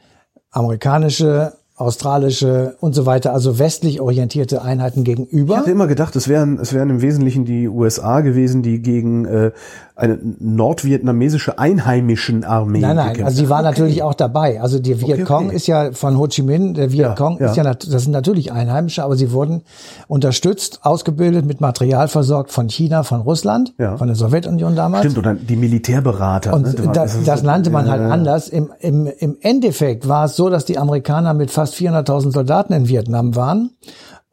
amerikanische, 0.53 1.53
australische 1.75 2.75
und 2.79 2.93
so 2.93 3.05
weiter, 3.05 3.33
also 3.33 3.57
westlich 3.57 3.99
orientierte 3.99 4.61
Einheiten 4.61 4.99
Ich 4.99 5.05
gegenüber. 5.05 5.57
hatte 5.57 5.71
immer 5.71 5.87
gedacht, 5.87 6.15
es 6.15 6.27
wären, 6.27 6.59
es 6.59 6.71
wären 6.71 6.89
im 6.91 7.01
Wesentlichen 7.01 7.45
die 7.45 7.67
USA 7.67 8.21
gewesen, 8.21 8.61
die 8.61 8.79
gegen 8.79 9.25
äh, 9.25 9.51
eine 9.95 10.17
nordvietnamesische 10.39 11.59
einheimischen 11.59 12.43
Armee. 12.43 12.79
Nein, 12.79 12.95
nein, 12.95 13.07
gekämpft. 13.09 13.25
also 13.27 13.41
die 13.43 13.49
war 13.49 13.61
natürlich 13.61 14.01
auch 14.01 14.15
dabei. 14.15 14.59
Also 14.59 14.79
die 14.79 14.95
Okay, 14.95 15.17
Vietcong 15.17 15.47
okay. 15.47 15.55
ist 15.55 15.67
ja 15.67 15.91
von 15.91 16.17
Ho 16.17 16.27
Chi 16.27 16.41
Minh, 16.41 16.73
der 16.73 16.91
Vietcong 16.91 17.37
Ja, 17.39 17.47
ist 17.47 17.57
ja, 17.57 17.63
das 17.63 17.85
sind 17.85 18.11
natürlich 18.11 18.51
Einheimische, 18.51 19.03
aber 19.03 19.15
sie 19.15 19.31
wurden 19.31 19.61
unterstützt, 20.07 20.79
ausgebildet, 20.81 21.45
mit 21.45 21.61
Material 21.61 22.07
versorgt 22.07 22.51
von 22.51 22.69
China, 22.69 23.03
von 23.03 23.21
Russland, 23.21 23.73
Ja. 23.77 23.97
von 23.97 24.07
der 24.07 24.15
Sowjetunion 24.15 24.75
damals. 24.75 25.05
Stimmt, 25.05 25.19
oder 25.19 25.35
die 25.35 25.55
Militärberater. 25.55 26.53
Und 26.53 26.79
ne? 26.79 26.91
das, 26.91 27.23
das 27.23 27.43
nannte 27.43 27.69
man 27.69 27.89
halt 27.89 28.01
anders. 28.01 28.49
Im, 28.49 28.71
im, 28.79 29.05
Im 29.05 29.37
Endeffekt 29.41 30.07
war 30.07 30.25
es 30.25 30.35
so, 30.35 30.49
dass 30.49 30.65
die 30.65 30.79
Amerikaner 30.79 31.35
mit 31.35 31.51
fast 31.51 31.75
400.000 31.75 32.31
Soldaten 32.31 32.73
in 32.73 32.87
Vietnam 32.87 33.35
waren 33.35 33.71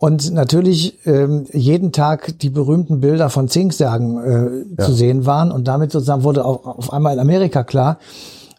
und 0.00 0.32
natürlich 0.32 1.06
ähm, 1.06 1.44
jeden 1.52 1.92
Tag 1.92 2.38
die 2.38 2.48
berühmten 2.48 3.02
Bilder 3.02 3.28
von 3.28 3.48
Zinksärgen 3.48 4.72
äh, 4.78 4.82
zu 4.82 4.94
sehen 4.94 5.26
waren. 5.26 5.52
Und 5.52 5.68
damit 5.68 5.92
sozusagen 5.92 6.24
wurde 6.24 6.46
auch 6.46 6.64
auf 6.64 6.90
einmal 6.90 7.12
in 7.12 7.18
Amerika 7.18 7.64
klar, 7.64 7.98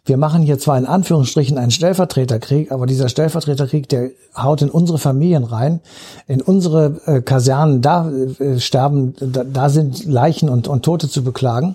wir 0.05 0.17
machen 0.17 0.43
hier 0.43 0.59
zwar 0.59 0.77
in 0.77 0.85
Anführungsstrichen 0.85 1.57
einen 1.57 1.71
Stellvertreterkrieg, 1.71 2.71
aber 2.71 2.85
dieser 2.85 3.09
Stellvertreterkrieg, 3.09 3.89
der 3.89 4.11
haut 4.37 4.61
in 4.61 4.69
unsere 4.69 4.99
Familien 4.99 5.43
rein, 5.43 5.79
in 6.27 6.43
unsere 6.43 7.01
äh, 7.07 7.21
Kasernen, 7.21 7.81
da 7.81 8.07
äh, 8.11 8.59
sterben, 8.59 9.15
da, 9.19 9.43
da 9.43 9.69
sind 9.69 10.05
Leichen 10.05 10.47
und, 10.47 10.67
und 10.67 10.85
Tote 10.85 11.09
zu 11.09 11.23
beklagen. 11.23 11.73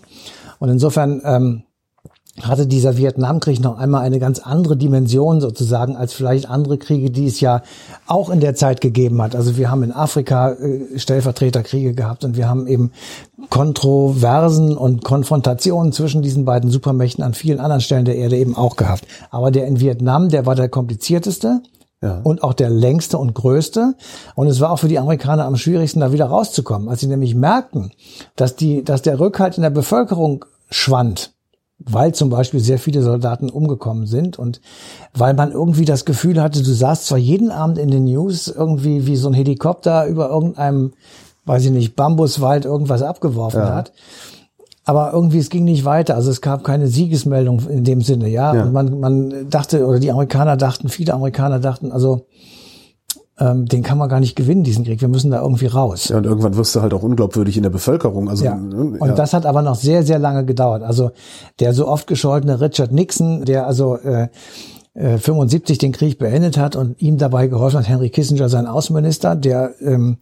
Und 0.60 0.68
insofern 0.68 1.22
ähm, 1.24 1.62
hatte 2.42 2.66
dieser 2.66 2.96
Vietnamkrieg 2.96 3.60
noch 3.60 3.78
einmal 3.78 4.02
eine 4.02 4.18
ganz 4.18 4.40
andere 4.40 4.76
Dimension 4.76 5.40
sozusagen 5.40 5.96
als 5.96 6.12
vielleicht 6.12 6.50
andere 6.50 6.76
Kriege, 6.76 7.10
die 7.10 7.26
es 7.26 7.40
ja 7.40 7.62
auch 8.06 8.28
in 8.28 8.40
der 8.40 8.54
Zeit 8.54 8.80
gegeben 8.80 9.22
hat. 9.22 9.34
Also 9.34 9.56
wir 9.56 9.70
haben 9.70 9.82
in 9.82 9.92
Afrika 9.92 10.52
äh, 10.52 10.98
Stellvertreterkriege 10.98 11.94
gehabt 11.94 12.24
und 12.24 12.36
wir 12.36 12.48
haben 12.48 12.66
eben 12.66 12.92
Kontroversen 13.48 14.76
und 14.76 15.04
Konfrontationen 15.04 15.92
zwischen 15.92 16.22
diesen 16.22 16.44
beiden 16.44 16.70
Supermächten 16.70 17.24
an 17.24 17.34
vielen 17.34 17.60
anderen 17.60 17.80
Stellen 17.80 18.04
der 18.04 18.16
Erde 18.16 18.36
eben 18.36 18.56
auch 18.56 18.76
gehabt. 18.76 19.06
Aber 19.30 19.50
der 19.50 19.66
in 19.66 19.80
Vietnam, 19.80 20.28
der 20.28 20.46
war 20.46 20.54
der 20.54 20.68
komplizierteste. 20.68 21.62
Ja. 22.02 22.20
Und 22.22 22.42
auch 22.42 22.52
der 22.52 22.68
längste 22.68 23.16
und 23.16 23.32
größte. 23.32 23.94
Und 24.34 24.48
es 24.48 24.60
war 24.60 24.70
auch 24.70 24.78
für 24.78 24.88
die 24.88 24.98
Amerikaner 24.98 25.46
am 25.46 25.56
schwierigsten, 25.56 26.00
da 26.00 26.12
wieder 26.12 26.26
rauszukommen. 26.26 26.90
Als 26.90 27.00
sie 27.00 27.06
nämlich 27.06 27.34
merkten, 27.34 27.90
dass 28.36 28.54
die, 28.54 28.84
dass 28.84 29.00
der 29.00 29.18
Rückhalt 29.18 29.56
in 29.56 29.62
der 29.62 29.70
Bevölkerung 29.70 30.44
schwand, 30.70 31.32
weil 31.78 32.14
zum 32.14 32.30
Beispiel 32.30 32.60
sehr 32.60 32.78
viele 32.78 33.02
Soldaten 33.02 33.50
umgekommen 33.50 34.06
sind 34.06 34.38
und 34.38 34.60
weil 35.14 35.34
man 35.34 35.52
irgendwie 35.52 35.84
das 35.84 36.04
Gefühl 36.04 36.40
hatte, 36.40 36.62
du 36.62 36.72
saßt 36.72 37.06
zwar 37.06 37.18
jeden 37.18 37.50
Abend 37.50 37.78
in 37.78 37.90
den 37.90 38.04
News 38.04 38.48
irgendwie 38.48 39.06
wie 39.06 39.16
so 39.16 39.28
ein 39.28 39.34
Helikopter 39.34 40.06
über 40.06 40.30
irgendeinem, 40.30 40.92
weiß 41.44 41.66
ich 41.66 41.70
nicht, 41.70 41.94
Bambuswald 41.94 42.64
irgendwas 42.64 43.02
abgeworfen 43.02 43.62
hat. 43.62 43.92
Aber 44.88 45.12
irgendwie, 45.12 45.38
es 45.38 45.50
ging 45.50 45.64
nicht 45.64 45.84
weiter. 45.84 46.14
Also 46.14 46.30
es 46.30 46.40
gab 46.40 46.62
keine 46.62 46.86
Siegesmeldung 46.86 47.60
in 47.68 47.82
dem 47.82 48.02
Sinne, 48.02 48.28
ja. 48.28 48.54
Ja. 48.54 48.62
Und 48.62 48.72
man, 48.72 49.00
man 49.00 49.50
dachte, 49.50 49.84
oder 49.84 49.98
die 49.98 50.12
Amerikaner 50.12 50.56
dachten, 50.56 50.88
viele 50.88 51.12
Amerikaner 51.12 51.58
dachten, 51.58 51.90
also 51.90 52.26
ähm, 53.38 53.66
den 53.66 53.82
kann 53.82 53.98
man 53.98 54.08
gar 54.08 54.20
nicht 54.20 54.34
gewinnen, 54.36 54.64
diesen 54.64 54.84
Krieg. 54.84 55.00
Wir 55.00 55.08
müssen 55.08 55.30
da 55.30 55.42
irgendwie 55.42 55.66
raus. 55.66 56.08
Ja, 56.08 56.16
und 56.16 56.24
irgendwann 56.24 56.56
wirst 56.56 56.74
du 56.74 56.80
halt 56.80 56.94
auch 56.94 57.02
unglaubwürdig 57.02 57.56
in 57.56 57.62
der 57.62 57.70
Bevölkerung. 57.70 58.28
Also, 58.28 58.44
Ja. 58.44 58.54
ne, 58.54 58.98
Und 58.98 59.08
ja. 59.08 59.14
das 59.14 59.32
hat 59.34 59.44
aber 59.44 59.62
noch 59.62 59.74
sehr, 59.76 60.02
sehr 60.02 60.18
lange 60.18 60.44
gedauert. 60.44 60.82
Also 60.82 61.10
der 61.60 61.74
so 61.74 61.86
oft 61.86 62.06
gescholtene 62.06 62.60
Richard 62.60 62.92
Nixon, 62.92 63.44
der 63.44 63.66
also 63.66 63.96
äh, 63.96 64.28
äh, 64.94 65.18
75 65.18 65.76
den 65.76 65.92
Krieg 65.92 66.18
beendet 66.18 66.56
hat 66.56 66.74
und 66.76 67.00
ihm 67.02 67.18
dabei 67.18 67.48
geholfen 67.48 67.78
hat, 67.78 67.88
Henry 67.88 68.08
Kissinger, 68.08 68.48
sein 68.48 68.66
Außenminister, 68.66 69.36
der 69.36 69.74
ähm, 69.82 70.16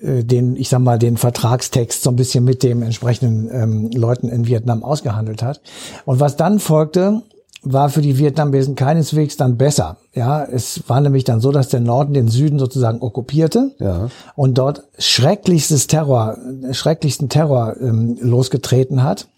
äh, 0.00 0.22
den, 0.22 0.54
ich 0.54 0.68
sag 0.68 0.78
mal, 0.78 0.98
den 1.00 1.16
Vertragstext 1.16 2.04
so 2.04 2.10
ein 2.10 2.16
bisschen 2.16 2.44
mit 2.44 2.62
dem 2.62 2.82
entsprechenden 2.82 3.50
ähm, 3.52 3.90
Leuten 3.92 4.28
in 4.28 4.46
Vietnam 4.46 4.84
ausgehandelt 4.84 5.42
hat. 5.42 5.60
Und 6.04 6.20
was 6.20 6.36
dann 6.36 6.60
folgte, 6.60 7.22
war 7.64 7.88
für 7.88 8.02
die 8.02 8.18
Vietnamesen 8.18 8.74
keineswegs 8.74 9.36
dann 9.36 9.56
besser. 9.56 9.96
Ja, 10.12 10.44
es 10.44 10.82
war 10.88 11.00
nämlich 11.00 11.24
dann 11.24 11.40
so, 11.40 11.50
dass 11.50 11.68
der 11.68 11.80
Norden 11.80 12.14
den 12.14 12.28
Süden 12.28 12.58
sozusagen 12.58 13.00
okkupierte 13.00 13.72
Ja. 13.78 14.08
und 14.36 14.58
dort 14.58 14.84
schrecklichstes 14.98 15.86
Terror, 15.86 16.36
schrecklichsten 16.72 17.28
Terror 17.28 17.76
ähm, 17.80 18.18
losgetreten 18.20 19.02
hat. 19.02 19.28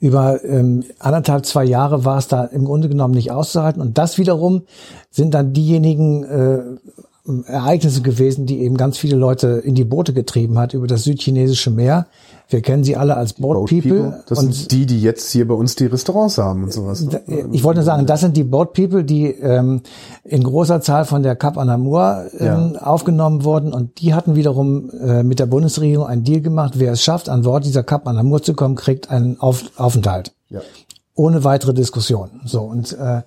Über 0.00 0.44
ähm, 0.44 0.84
anderthalb, 1.00 1.44
zwei 1.46 1.64
Jahre 1.64 2.04
war 2.04 2.18
es 2.18 2.28
da 2.28 2.44
im 2.44 2.64
Grunde 2.64 2.88
genommen 2.88 3.14
nicht 3.14 3.32
auszuhalten. 3.32 3.82
Und 3.82 3.98
das 3.98 4.18
wiederum 4.18 4.62
sind 5.10 5.34
dann 5.34 5.52
diejenigen 5.52 6.22
äh, 6.24 6.62
Ereignisse 7.46 8.02
gewesen, 8.02 8.46
die 8.46 8.60
eben 8.60 8.76
ganz 8.76 8.98
viele 8.98 9.16
Leute 9.16 9.62
in 9.64 9.74
die 9.74 9.84
Boote 9.84 10.12
getrieben 10.12 10.58
hat 10.58 10.74
über 10.74 10.86
das 10.86 11.04
südchinesische 11.04 11.70
Meer. 11.70 12.06
Wir 12.48 12.62
kennen 12.62 12.82
sie 12.82 12.96
alle 12.96 13.16
als 13.16 13.34
Boat, 13.34 13.54
Boat 13.54 13.68
People. 13.68 13.90
People. 13.90 14.24
Das 14.26 14.38
und 14.38 14.54
sind 14.54 14.72
die, 14.72 14.86
die 14.86 15.02
jetzt 15.02 15.30
hier 15.30 15.46
bei 15.46 15.54
uns 15.54 15.76
die 15.76 15.84
Restaurants 15.84 16.38
haben 16.38 16.64
und 16.64 16.72
sowas. 16.72 17.06
ich 17.52 17.62
wollte 17.62 17.80
nur 17.80 17.84
sagen, 17.84 18.06
das 18.06 18.20
sind 18.20 18.36
die 18.38 18.44
Boat 18.44 18.72
People, 18.72 19.04
die 19.04 19.26
ähm, 19.26 19.82
in 20.24 20.42
großer 20.42 20.80
Zahl 20.80 21.04
von 21.04 21.22
der 21.22 21.36
Cap 21.36 21.58
Anamur 21.58 22.24
ähm, 22.38 22.76
aufgenommen 22.80 23.44
wurden 23.44 23.74
und 23.74 24.00
die 24.00 24.14
hatten 24.14 24.34
wiederum 24.34 24.90
äh, 24.90 25.22
mit 25.22 25.38
der 25.38 25.46
Bundesregierung 25.46 26.06
einen 26.06 26.24
Deal 26.24 26.40
gemacht. 26.40 26.74
Wer 26.76 26.92
es 26.92 27.02
schafft, 27.02 27.28
an 27.28 27.42
Bord 27.42 27.66
dieser 27.66 27.82
Cap 27.82 28.06
Anamur 28.06 28.42
zu 28.42 28.54
kommen, 28.54 28.76
kriegt 28.76 29.10
einen 29.10 29.38
Auf 29.38 29.64
Aufenthalt. 29.76 30.32
Ja. 30.48 30.60
Ohne 31.14 31.44
weitere 31.44 31.74
Diskussion. 31.74 32.40
So 32.46 32.62
und 32.62 32.92
äh, 32.92 33.22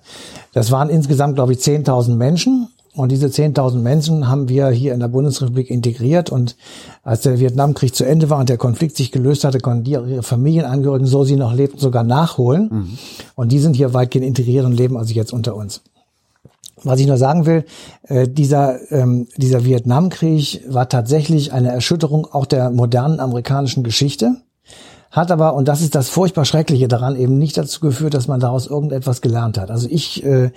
das 0.52 0.72
waren 0.72 0.90
insgesamt, 0.90 1.36
glaube 1.36 1.52
ich, 1.52 1.60
10.000 1.60 2.16
Menschen. 2.16 2.68
Und 2.94 3.10
diese 3.10 3.28
10.000 3.28 3.76
Menschen 3.76 4.28
haben 4.28 4.50
wir 4.50 4.68
hier 4.68 4.92
in 4.92 5.00
der 5.00 5.08
Bundesrepublik 5.08 5.70
integriert. 5.70 6.30
Und 6.30 6.56
als 7.02 7.22
der 7.22 7.40
Vietnamkrieg 7.40 7.94
zu 7.94 8.04
Ende 8.04 8.28
war 8.28 8.38
und 8.38 8.50
der 8.50 8.58
Konflikt 8.58 8.96
sich 8.96 9.10
gelöst 9.10 9.44
hatte, 9.44 9.60
konnten 9.60 9.84
die 9.84 9.92
ihre 9.92 10.22
Familienangehörigen, 10.22 11.06
so 11.06 11.24
sie 11.24 11.36
noch 11.36 11.54
lebten, 11.54 11.78
sogar 11.78 12.04
nachholen. 12.04 12.68
Und 13.34 13.50
die 13.50 13.60
sind 13.60 13.76
hier 13.76 13.94
weitgehend 13.94 14.26
integriert 14.26 14.66
und 14.66 14.72
leben 14.72 14.98
also 14.98 15.14
jetzt 15.14 15.32
unter 15.32 15.56
uns. 15.56 15.82
Was 16.84 17.00
ich 17.00 17.06
nur 17.06 17.16
sagen 17.16 17.46
will, 17.46 17.64
äh, 18.02 18.28
dieser, 18.28 18.90
ähm, 18.92 19.28
dieser 19.36 19.64
Vietnamkrieg 19.64 20.62
war 20.68 20.88
tatsächlich 20.88 21.52
eine 21.52 21.70
Erschütterung 21.70 22.26
auch 22.26 22.44
der 22.44 22.70
modernen 22.70 23.20
amerikanischen 23.20 23.84
Geschichte 23.84 24.36
hat 25.12 25.30
aber, 25.30 25.54
und 25.54 25.68
das 25.68 25.82
ist 25.82 25.94
das 25.94 26.08
furchtbar 26.08 26.46
Schreckliche 26.46 26.88
daran, 26.88 27.16
eben 27.16 27.36
nicht 27.36 27.56
dazu 27.58 27.80
geführt, 27.80 28.14
dass 28.14 28.28
man 28.28 28.40
daraus 28.40 28.66
irgendetwas 28.66 29.20
gelernt 29.20 29.58
hat. 29.58 29.70
Also 29.70 29.86
ich 29.90 30.24
äh, 30.24 30.50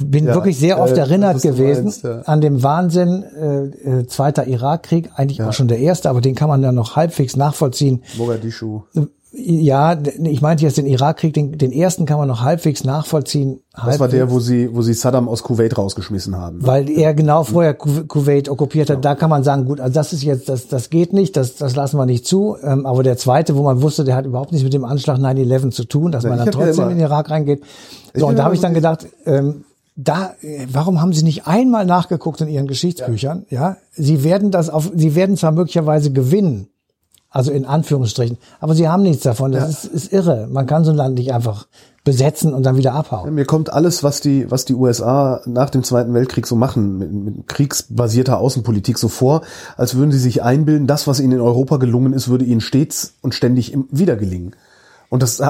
bin 0.00 0.26
Ja, 0.26 0.34
wirklich 0.34 0.58
sehr 0.58 0.80
oft 0.80 0.96
äh, 0.96 1.00
erinnert 1.00 1.42
gewesen 1.42 1.84
meinst, 1.84 2.04
ja. 2.04 2.22
an 2.22 2.40
dem 2.40 2.62
Wahnsinn 2.62 3.22
äh, 3.22 4.00
äh, 4.00 4.06
Zweiter 4.06 4.46
Irakkrieg, 4.46 5.10
eigentlich 5.14 5.42
auch 5.42 5.52
schon 5.52 5.68
der 5.68 5.78
erste, 5.78 6.08
aber 6.08 6.22
den 6.22 6.34
kann 6.34 6.48
man 6.48 6.62
ja 6.62 6.72
noch 6.72 6.96
halbwegs 6.96 7.36
nachvollziehen. 7.36 8.02
Mogadischu. 8.16 8.82
Ja, 9.30 9.98
ich 10.24 10.40
meinte 10.40 10.64
jetzt 10.64 10.78
den 10.78 10.86
Irakkrieg, 10.86 11.34
den, 11.34 11.58
den 11.58 11.70
ersten 11.70 12.06
kann 12.06 12.18
man 12.18 12.28
noch 12.28 12.40
halbwegs 12.42 12.84
nachvollziehen. 12.84 13.60
Das 13.84 14.00
war 14.00 14.08
der, 14.08 14.30
wo 14.30 14.40
sie, 14.40 14.74
wo 14.74 14.80
sie 14.80 14.94
Saddam 14.94 15.28
aus 15.28 15.42
Kuwait 15.42 15.76
rausgeschmissen 15.76 16.34
haben. 16.36 16.66
weil 16.66 16.88
er 16.88 17.12
genau 17.12 17.44
vorher 17.44 17.74
Ku- 17.74 18.04
Kuwait 18.08 18.48
okkupiert 18.48 18.88
hat. 18.88 19.04
Da 19.04 19.14
kann 19.14 19.28
man 19.28 19.44
sagen, 19.44 19.66
gut, 19.66 19.80
also 19.80 19.92
das 19.92 20.14
ist 20.14 20.22
jetzt, 20.22 20.48
das, 20.48 20.68
das 20.68 20.88
geht 20.88 21.12
nicht, 21.12 21.36
das, 21.36 21.56
das 21.56 21.76
lassen 21.76 21.98
wir 21.98 22.06
nicht 22.06 22.26
zu. 22.26 22.56
Ähm, 22.62 22.86
aber 22.86 23.02
der 23.02 23.18
zweite, 23.18 23.54
wo 23.54 23.62
man 23.62 23.82
wusste, 23.82 24.04
der 24.04 24.16
hat 24.16 24.24
überhaupt 24.24 24.50
nichts 24.52 24.64
mit 24.64 24.72
dem 24.72 24.84
Anschlag 24.86 25.18
9-11 25.18 25.70
zu 25.72 25.84
tun, 25.84 26.10
dass 26.10 26.24
Ja, 26.24 26.30
man 26.30 26.38
dann 26.38 26.46
ja 26.46 26.52
trotzdem 26.52 26.84
immer- 26.84 26.92
in 26.92 26.98
den 26.98 27.04
Irak 27.06 27.28
reingeht. 27.30 27.62
So, 28.14 28.26
und 28.28 28.36
da 28.38 28.44
habe 28.44 28.54
ich 28.54 28.60
dann 28.62 28.72
gedacht, 28.74 29.06
ähm, 29.26 29.64
da, 29.94 30.34
äh, 30.40 30.66
warum 30.72 31.00
haben 31.02 31.12
Sie 31.12 31.22
nicht 31.24 31.46
einmal 31.46 31.84
nachgeguckt 31.84 32.40
in 32.40 32.48
Ihren 32.48 32.66
Geschichtsbüchern? 32.66 33.44
Ja, 33.50 33.76
Sie 33.92 34.24
werden 34.24 34.50
das 34.50 34.70
auf, 34.70 34.90
Sie 34.94 35.14
werden 35.14 35.36
zwar 35.36 35.52
möglicherweise 35.52 36.12
gewinnen, 36.12 36.68
also 37.30 37.52
in 37.52 37.64
Anführungsstrichen, 37.64 38.38
aber 38.60 38.74
Sie 38.74 38.88
haben 38.88 39.02
nichts 39.02 39.22
davon. 39.22 39.52
Das 39.52 39.84
ist, 39.84 39.84
ist 39.84 40.12
irre. 40.12 40.48
Man 40.50 40.66
kann 40.66 40.84
so 40.84 40.90
ein 40.90 40.96
Land 40.96 41.16
nicht 41.16 41.32
einfach 41.32 41.66
besetzen 42.04 42.54
und 42.54 42.62
dann 42.62 42.78
wieder 42.78 42.94
abhauen. 42.94 43.34
Mir 43.34 43.44
kommt 43.44 43.70
alles, 43.70 44.02
was 44.02 44.22
die, 44.22 44.50
was 44.50 44.64
die 44.64 44.72
USA 44.72 45.42
nach 45.44 45.68
dem 45.68 45.82
Zweiten 45.82 46.14
Weltkrieg 46.14 46.46
so 46.46 46.56
machen, 46.56 46.96
mit, 46.96 47.12
mit 47.12 47.48
kriegsbasierter 47.48 48.38
Außenpolitik 48.38 48.96
so 48.96 49.08
vor, 49.08 49.42
als 49.76 49.94
würden 49.94 50.10
sie 50.10 50.18
sich 50.18 50.42
einbilden, 50.42 50.86
das, 50.86 51.06
was 51.06 51.20
ihnen 51.20 51.32
in 51.32 51.40
Europa 51.42 51.76
gelungen 51.76 52.14
ist, 52.14 52.28
würde 52.28 52.46
ihnen 52.46 52.62
stets 52.62 53.16
und 53.20 53.34
ständig 53.34 53.74
im, 53.74 53.88
wieder 53.90 54.16
gelingen. 54.16 54.54
Und 55.10 55.22
das 55.22 55.40
äh, 55.40 55.48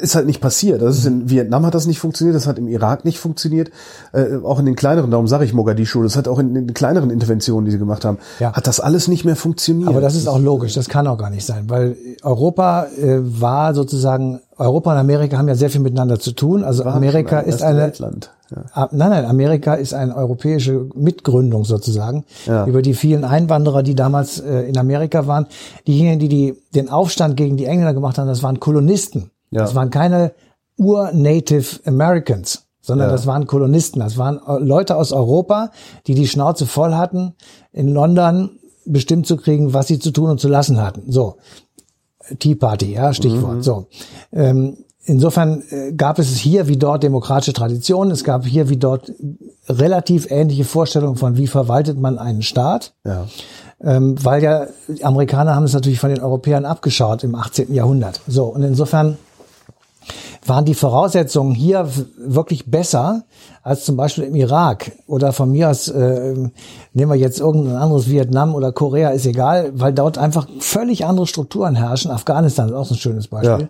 ist 0.00 0.14
halt 0.14 0.26
nicht 0.26 0.40
passiert. 0.40 0.80
Das 0.82 0.96
ist 0.96 1.04
in 1.04 1.28
Vietnam 1.28 1.66
hat 1.66 1.74
das 1.74 1.86
nicht 1.86 1.98
funktioniert, 1.98 2.36
das 2.36 2.46
hat 2.46 2.58
im 2.58 2.68
Irak 2.68 3.04
nicht 3.04 3.18
funktioniert, 3.18 3.70
äh, 4.12 4.36
auch 4.44 4.60
in 4.60 4.66
den 4.66 4.76
kleineren, 4.76 5.10
darum 5.10 5.26
sage 5.26 5.44
ich 5.44 5.52
Mogadischu, 5.52 6.02
das 6.04 6.16
hat 6.16 6.28
auch 6.28 6.38
in 6.38 6.54
den 6.54 6.74
kleineren 6.74 7.10
Interventionen, 7.10 7.64
die 7.64 7.72
sie 7.72 7.78
gemacht 7.78 8.04
haben, 8.04 8.18
Ja. 8.38 8.52
hat 8.52 8.66
das 8.68 8.78
alles 8.78 9.08
nicht 9.08 9.24
mehr 9.24 9.34
funktioniert. 9.36 9.88
Aber 9.88 10.00
das 10.00 10.14
ist 10.14 10.28
auch 10.28 10.38
logisch, 10.38 10.74
das 10.74 10.88
kann 10.88 11.08
auch 11.08 11.18
gar 11.18 11.30
nicht 11.30 11.44
sein, 11.44 11.64
weil 11.68 11.96
Europa 12.22 12.86
äh, 13.00 13.18
war 13.20 13.74
sozusagen, 13.74 14.40
Europa 14.60 14.92
und 14.92 14.98
Amerika 14.98 15.38
haben 15.38 15.48
ja 15.48 15.54
sehr 15.54 15.70
viel 15.70 15.80
miteinander 15.80 16.18
zu 16.20 16.32
tun. 16.32 16.62
Also 16.64 16.84
War 16.84 16.94
Amerika 16.94 17.40
ist 17.40 17.62
eine, 17.62 17.78
Weltland. 17.80 18.30
Ja. 18.54 18.64
Ah, 18.72 18.88
nein, 18.92 19.10
nein, 19.10 19.24
Amerika 19.24 19.74
ist 19.74 19.94
eine 19.94 20.14
europäische 20.16 20.88
Mitgründung 20.94 21.64
sozusagen 21.64 22.24
Ja. 22.46 22.66
über 22.66 22.82
die 22.82 22.94
vielen 22.94 23.24
Einwanderer, 23.24 23.82
die 23.82 23.94
damals 23.94 24.38
äh, 24.40 24.62
in 24.68 24.76
Amerika 24.76 25.26
waren. 25.26 25.46
Diejenigen, 25.86 26.18
die, 26.20 26.28
die 26.28 26.54
den 26.74 26.88
Aufstand 26.90 27.36
gegen 27.36 27.56
die 27.56 27.64
Engländer 27.64 27.94
gemacht 27.94 28.18
haben, 28.18 28.28
das 28.28 28.42
waren 28.42 28.60
Kolonisten. 28.60 29.30
Ja. 29.50 29.62
Das 29.62 29.74
waren 29.74 29.90
keine 29.90 30.32
Ur-Native 30.78 31.80
Americans, 31.86 32.64
sondern 32.82 33.08
Ja. 33.08 33.12
das 33.12 33.26
waren 33.26 33.46
Kolonisten. 33.46 34.00
Das 34.00 34.18
waren 34.18 34.40
äh, 34.46 34.58
Leute 34.58 34.96
aus 34.96 35.12
Europa, 35.12 35.70
die 36.06 36.14
die 36.14 36.26
Schnauze 36.28 36.66
voll 36.66 36.94
hatten, 36.94 37.34
in 37.72 37.88
London 37.88 38.50
bestimmt 38.86 39.26
zu 39.26 39.36
kriegen, 39.36 39.72
was 39.72 39.86
sie 39.86 39.98
zu 39.98 40.10
tun 40.10 40.30
und 40.30 40.40
zu 40.40 40.48
lassen 40.48 40.80
hatten. 40.82 41.12
So 41.12 41.36
Tea 42.38 42.54
Party, 42.54 42.94
ja, 42.94 43.12
Stichwort. 43.12 43.56
Mhm. 43.56 43.62
So. 43.62 43.86
Ähm, 44.32 44.76
insofern 45.04 45.62
äh, 45.70 45.92
gab 45.92 46.18
es 46.18 46.36
hier 46.36 46.68
wie 46.68 46.76
dort 46.76 47.02
demokratische 47.02 47.52
Traditionen, 47.52 48.12
es 48.12 48.24
gab 48.24 48.46
hier 48.46 48.68
wie 48.68 48.76
dort 48.76 49.12
relativ 49.68 50.30
ähnliche 50.30 50.64
Vorstellungen 50.64 51.16
von, 51.16 51.36
wie 51.36 51.46
verwaltet 51.46 51.98
man 51.98 52.18
einen 52.18 52.42
Staat. 52.42 52.92
Ja. 53.04 53.26
Ähm, 53.82 54.22
weil 54.22 54.42
ja, 54.42 54.66
die 54.88 55.04
Amerikaner 55.04 55.54
haben 55.54 55.64
es 55.64 55.72
natürlich 55.72 56.00
von 56.00 56.10
den 56.10 56.20
Europäern 56.20 56.66
abgeschaut 56.66 57.24
im 57.24 57.34
18. 57.34 57.72
Jahrhundert. 57.72 58.20
So, 58.26 58.44
und 58.44 58.62
insofern 58.62 59.16
waren 60.44 60.64
die 60.64 60.74
Voraussetzungen 60.74 61.54
hier 61.54 61.88
wirklich 62.18 62.70
besser 62.70 63.24
als 63.62 63.84
zum 63.84 63.96
Beispiel 63.96 64.24
im 64.24 64.34
Irak 64.34 64.92
oder 65.06 65.32
von 65.32 65.52
mir 65.52 65.68
aus, 65.68 65.88
äh, 65.88 66.34
nehmen 66.94 67.12
wir 67.12 67.16
jetzt 67.16 67.40
irgendein 67.40 67.76
anderes 67.76 68.08
Vietnam 68.08 68.54
oder 68.54 68.72
Korea, 68.72 69.10
ist 69.10 69.26
egal, 69.26 69.72
weil 69.74 69.92
dort 69.92 70.16
einfach 70.16 70.48
völlig 70.60 71.04
andere 71.04 71.26
Strukturen 71.26 71.74
herrschen. 71.74 72.10
Afghanistan 72.10 72.68
ist 72.68 72.74
auch 72.74 72.86
so 72.86 72.94
ein 72.94 72.98
schönes 72.98 73.28
Beispiel, 73.28 73.68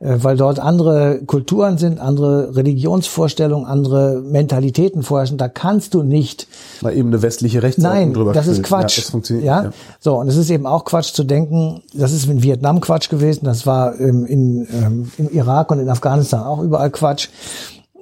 ja. 0.00 0.06
äh, 0.06 0.22
weil 0.22 0.36
dort 0.36 0.58
andere 0.58 1.20
Kulturen 1.24 1.78
sind, 1.78 2.00
andere 2.00 2.54
Religionsvorstellungen, 2.54 3.66
andere 3.66 4.20
Mentalitäten 4.20 5.02
vorherrschen. 5.02 5.38
Da 5.38 5.48
kannst 5.48 5.94
du 5.94 6.02
nicht 6.02 6.46
mal 6.82 6.94
eben 6.94 7.08
eine 7.08 7.22
westliche 7.22 7.62
Rechtsordnung 7.62 7.98
Nein, 7.98 8.12
drüber 8.12 8.32
das 8.34 8.46
ist 8.46 8.62
Quatsch. 8.62 8.98
Ja, 8.98 9.02
das 9.02 9.10
funktioniert. 9.10 9.46
Ja? 9.46 9.62
ja? 9.64 9.70
so 10.00 10.16
und 10.18 10.28
es 10.28 10.36
ist 10.36 10.50
eben 10.50 10.66
auch 10.66 10.84
Quatsch 10.84 11.14
zu 11.14 11.24
denken. 11.24 11.82
Das 11.94 12.12
ist 12.12 12.28
in 12.28 12.42
Vietnam 12.42 12.80
Quatsch 12.80 13.08
gewesen. 13.08 13.44
Das 13.44 13.66
war 13.66 13.98
ähm, 13.98 14.26
in, 14.26 14.68
ähm, 14.70 15.10
im 15.16 15.30
Irak 15.30 15.70
und 15.70 15.78
in 15.78 15.88
Afghanistan 15.88 16.42
auch 16.42 16.62
überall 16.62 16.90
Quatsch. 16.90 17.28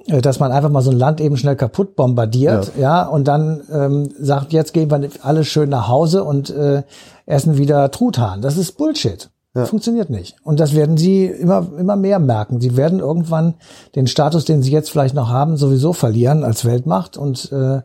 Äh, 0.09 0.21
dass 0.21 0.39
man 0.39 0.51
einfach 0.51 0.69
mal 0.69 0.81
so 0.81 0.91
ein 0.91 0.97
Land 0.97 1.21
eben 1.21 1.37
schnell 1.37 1.55
kaputt 1.55 1.95
bombardiert, 1.95 2.71
ja, 2.75 2.81
ja 2.81 3.07
und 3.07 3.27
dann 3.27 3.61
ähm, 3.71 4.09
sagt, 4.19 4.53
jetzt 4.53 4.73
gehen 4.73 4.89
wir 4.89 5.09
alle 5.21 5.43
schön 5.43 5.69
nach 5.69 5.87
Hause 5.87 6.23
und 6.23 6.49
äh, 6.49 6.83
essen 7.25 7.57
wieder 7.57 7.91
Truthahn. 7.91 8.41
Das 8.41 8.57
ist 8.57 8.77
Bullshit. 8.77 9.29
Ja. 9.55 9.65
Funktioniert 9.65 10.11
nicht. 10.11 10.35
Und 10.43 10.59
das 10.59 10.75
werden 10.75 10.95
sie 10.95 11.25
immer, 11.25 11.67
immer 11.77 11.95
mehr 11.95 12.19
merken. 12.19 12.61
Sie 12.61 12.77
werden 12.77 12.99
irgendwann 12.99 13.55
den 13.95 14.05
Status, 14.05 14.45
den 14.45 14.61
sie 14.61 14.71
jetzt 14.71 14.91
vielleicht 14.91 15.15
noch 15.15 15.29
haben, 15.29 15.57
sowieso 15.57 15.91
verlieren 15.91 16.43
als 16.43 16.65
Weltmacht 16.65 17.17
und 17.17 17.51
äh, 17.51 17.81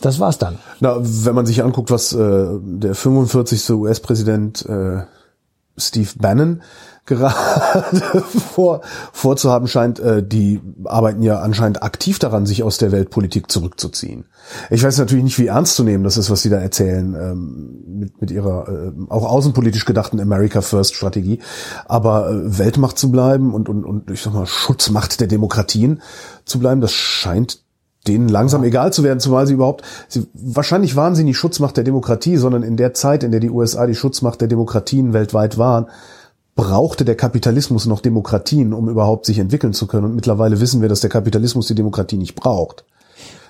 das 0.00 0.18
war's 0.18 0.38
dann. 0.38 0.58
Na, 0.80 0.96
wenn 0.98 1.34
man 1.34 1.44
sich 1.44 1.62
anguckt, 1.62 1.90
was 1.90 2.14
äh, 2.14 2.46
der 2.62 2.94
45. 2.94 3.70
US-Präsident 3.70 4.64
äh, 4.66 5.02
Steve 5.76 6.10
Bannon 6.18 6.62
gerade 7.04 8.22
vor, 8.54 8.82
vorzuhaben 9.12 9.66
scheint, 9.66 9.98
äh, 9.98 10.22
die 10.22 10.60
arbeiten 10.84 11.22
ja 11.22 11.40
anscheinend 11.40 11.82
aktiv 11.82 12.18
daran, 12.18 12.46
sich 12.46 12.62
aus 12.62 12.78
der 12.78 12.92
Weltpolitik 12.92 13.50
zurückzuziehen. 13.50 14.24
Ich 14.70 14.82
weiß 14.82 14.98
natürlich 14.98 15.24
nicht, 15.24 15.38
wie 15.38 15.46
ernst 15.46 15.76
zu 15.76 15.84
nehmen 15.84 16.04
das 16.04 16.16
ist, 16.16 16.30
was 16.30 16.42
sie 16.42 16.50
da 16.50 16.58
erzählen, 16.58 17.14
ähm, 17.14 17.98
mit, 17.98 18.20
mit 18.20 18.30
ihrer 18.30 18.68
äh, 18.68 18.92
auch 19.08 19.24
außenpolitisch 19.24 19.84
gedachten 19.84 20.20
America 20.20 20.60
First 20.60 20.94
Strategie. 20.94 21.40
Aber 21.86 22.30
äh, 22.30 22.58
Weltmacht 22.58 22.98
zu 22.98 23.10
bleiben 23.10 23.52
und, 23.52 23.68
und, 23.68 23.84
und 23.84 24.10
ich 24.10 24.22
sag 24.22 24.34
mal 24.34 24.46
Schutzmacht 24.46 25.20
der 25.20 25.28
Demokratien 25.28 26.02
zu 26.44 26.58
bleiben, 26.58 26.80
das 26.80 26.92
scheint 26.92 27.62
denen 28.06 28.28
langsam 28.28 28.62
ja. 28.62 28.68
egal 28.68 28.92
zu 28.92 29.02
werden, 29.02 29.20
zumal 29.20 29.46
sie 29.46 29.54
überhaupt, 29.54 29.84
sie, 30.08 30.26
wahrscheinlich 30.34 30.96
waren 30.96 31.14
sie 31.14 31.24
nicht 31.24 31.38
Schutzmacht 31.38 31.76
der 31.76 31.84
Demokratie, 31.84 32.36
sondern 32.36 32.62
in 32.62 32.76
der 32.76 32.94
Zeit, 32.94 33.22
in 33.22 33.30
der 33.30 33.40
die 33.40 33.50
USA 33.50 33.86
die 33.86 33.94
Schutzmacht 33.94 34.40
der 34.40 34.48
Demokratien 34.48 35.12
weltweit 35.12 35.58
waren, 35.58 35.86
brauchte 36.54 37.04
der 37.04 37.16
Kapitalismus 37.16 37.86
noch 37.86 38.00
Demokratien, 38.00 38.72
um 38.72 38.88
überhaupt 38.88 39.26
sich 39.26 39.38
entwickeln 39.38 39.72
zu 39.72 39.86
können. 39.86 40.06
Und 40.06 40.14
mittlerweile 40.14 40.60
wissen 40.60 40.82
wir, 40.82 40.88
dass 40.88 41.00
der 41.00 41.10
Kapitalismus 41.10 41.66
die 41.66 41.74
Demokratie 41.74 42.18
nicht 42.18 42.34
braucht. 42.34 42.84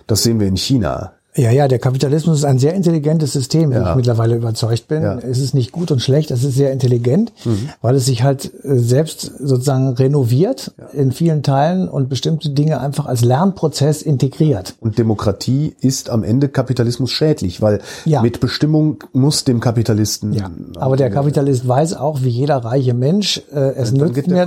Das 0.06 0.22
sehen 0.22 0.40
wir 0.40 0.46
in 0.46 0.56
China. 0.56 1.12
Ja, 1.34 1.50
ja, 1.50 1.66
der 1.66 1.78
Kapitalismus 1.78 2.38
ist 2.38 2.44
ein 2.44 2.58
sehr 2.58 2.74
intelligentes 2.74 3.32
System, 3.32 3.70
wie 3.70 3.76
ja. 3.76 3.90
ich 3.90 3.96
mittlerweile 3.96 4.36
überzeugt 4.36 4.86
bin. 4.88 5.02
Ja. 5.02 5.18
Es 5.18 5.38
ist 5.38 5.54
nicht 5.54 5.72
gut 5.72 5.90
und 5.90 6.02
schlecht, 6.02 6.30
es 6.30 6.44
ist 6.44 6.56
sehr 6.56 6.72
intelligent, 6.72 7.32
mhm. 7.46 7.70
weil 7.80 7.94
es 7.94 8.04
sich 8.04 8.22
halt 8.22 8.52
äh, 8.64 8.76
selbst 8.76 9.32
sozusagen 9.38 9.88
renoviert 9.94 10.72
ja. 10.76 10.88
in 10.88 11.10
vielen 11.10 11.42
Teilen 11.42 11.88
und 11.88 12.10
bestimmte 12.10 12.50
Dinge 12.50 12.80
einfach 12.82 13.06
als 13.06 13.24
Lernprozess 13.24 14.02
integriert. 14.02 14.74
Und 14.80 14.98
Demokratie 14.98 15.74
ist 15.80 16.10
am 16.10 16.22
Ende 16.22 16.50
Kapitalismus 16.50 17.10
schädlich, 17.10 17.62
weil 17.62 17.80
mit 18.04 18.40
Bestimmung 18.40 18.98
muss 19.14 19.44
dem 19.44 19.60
Kapitalisten. 19.60 20.34
Ja. 20.34 20.50
Aber 20.76 20.98
der 20.98 21.08
Kapitalist 21.08 21.66
weiß 21.66 21.94
auch, 21.94 22.22
wie 22.22 22.28
jeder 22.28 22.58
reiche 22.58 22.92
Mensch, 22.92 23.40
äh, 23.54 23.58
es 23.76 23.90
nützt 23.92 24.28
mir, 24.28 24.46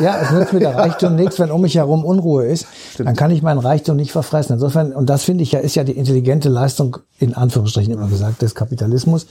ja, 0.00 0.16
es 0.20 0.32
nützt 0.32 0.52
mir 0.52 0.60
der 0.60 0.76
Reichtum 0.76 1.14
nichts, 1.16 1.38
wenn 1.38 1.50
um 1.50 1.62
mich 1.62 1.76
herum 1.76 2.04
Unruhe 2.04 2.44
ist. 2.44 2.66
Stimmt. 2.92 3.08
Dann 3.08 3.16
kann 3.16 3.30
ich 3.30 3.40
meinen 3.40 3.58
Reichtum 3.58 3.96
nicht 3.96 4.12
verfressen. 4.12 4.52
Insofern, 4.52 4.92
und 4.92 5.08
das 5.08 5.24
finde 5.24 5.42
ich 5.42 5.52
ja, 5.52 5.60
ist 5.60 5.76
ja 5.76 5.84
die 5.84 5.92
Intelligenz 5.92 6.25
intelligente 6.26 6.48
Leistung, 6.48 6.98
in 7.18 7.34
Anführungsstrichen 7.34 7.92
immer 7.92 8.08
gesagt, 8.08 8.42
des 8.42 8.54
Kapitalismus, 8.54 9.26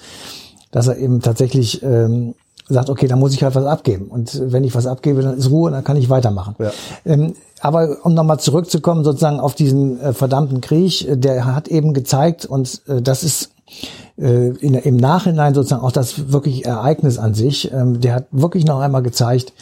dass 0.72 0.88
er 0.88 0.98
eben 0.98 1.22
tatsächlich 1.22 1.84
ähm, 1.84 2.36
sagt, 2.68 2.90
okay, 2.90 3.08
da 3.08 3.16
muss 3.16 3.34
ich 3.34 3.44
halt 3.44 3.56
was 3.56 3.66
abgeben. 3.66 4.08
Und 4.08 4.42
wenn 4.52 4.64
ich 4.64 4.74
was 4.74 4.88
abgebe, 4.88 5.22
dann 5.22 5.38
ist 5.38 5.50
Ruhe, 5.50 5.72
dann 5.72 5.84
kann 5.84 5.98
ich 5.98 6.10
weitermachen. 6.10 6.56
Ja. 6.58 6.72
Ähm, 7.06 7.34
aber 7.62 7.98
um 8.04 8.14
nochmal 8.14 8.40
zurückzukommen, 8.40 9.04
sozusagen 9.04 9.40
auf 9.40 9.56
diesen 9.56 10.00
äh, 10.00 10.14
verdammten 10.14 10.62
Krieg, 10.62 11.08
äh, 11.08 11.18
der 11.18 11.46
hat 11.46 11.68
eben 11.68 11.94
gezeigt, 11.94 12.46
und 12.46 12.82
äh, 12.88 13.02
das 13.02 13.24
ist 13.24 13.52
äh, 14.18 14.50
in, 14.50 14.74
im 14.74 14.96
Nachhinein 14.96 15.54
sozusagen 15.54 15.84
auch 15.84 15.92
das 15.92 16.32
wirklich 16.32 16.66
Ereignis 16.66 17.18
an 17.18 17.34
sich, 17.34 17.72
ähm, 17.72 18.02
der 18.02 18.16
hat 18.16 18.28
wirklich 18.32 18.66
noch 18.66 18.80
einmal 18.80 19.04
gezeigt, 19.04 19.54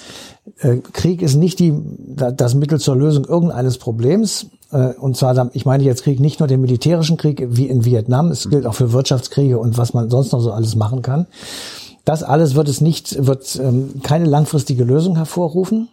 äh, 0.60 0.78
Krieg 0.78 1.22
ist 1.22 1.36
nicht 1.36 1.60
die, 1.60 1.74
das 2.08 2.54
Mittel 2.54 2.80
zur 2.80 2.96
Lösung 2.96 3.26
irgendeines 3.26 3.78
Problems. 3.78 4.48
Äh, 4.74 4.94
und 5.00 5.16
zwar, 5.16 5.50
ich 5.54 5.66
meine 5.66 5.84
jetzt 5.84 6.04
Krieg 6.04 6.20
nicht 6.20 6.40
nur 6.40 6.48
den 6.48 6.62
militärischen 6.62 7.18
Krieg 7.18 7.46
wie 7.50 7.68
in 7.68 7.86
Vietnam, 7.86 8.32
es 8.32 8.50
gilt 8.50 8.66
auch 8.66 8.76
für 8.76 8.92
Wirtschaftskriege 8.92 9.60
und 9.60 9.78
was 9.78 9.94
man 9.94 10.10
sonst 10.10 10.32
noch 10.32 10.42
so 10.42 10.52
alles 10.52 10.76
machen 10.76 11.02
kann. 11.02 11.28
Das 12.06 12.24
alles 12.24 12.56
wird 12.56 12.68
es 12.68 12.82
nicht, 12.82 13.26
wird 13.26 13.58
ähm, 13.64 14.02
keine 14.04 14.26
langfristige 14.26 14.84
Lösung 14.84 15.16
hervorrufen 15.16 15.88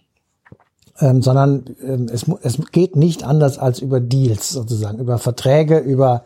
ähm, 1.00 1.22
sondern 1.22 1.64
ähm, 1.82 2.08
es, 2.12 2.26
es 2.42 2.58
geht 2.72 2.96
nicht 2.96 3.24
anders 3.24 3.58
als 3.58 3.78
über 3.80 4.00
Deals 4.00 4.50
sozusagen, 4.50 4.98
über 4.98 5.18
Verträge, 5.18 5.78
über 5.78 6.22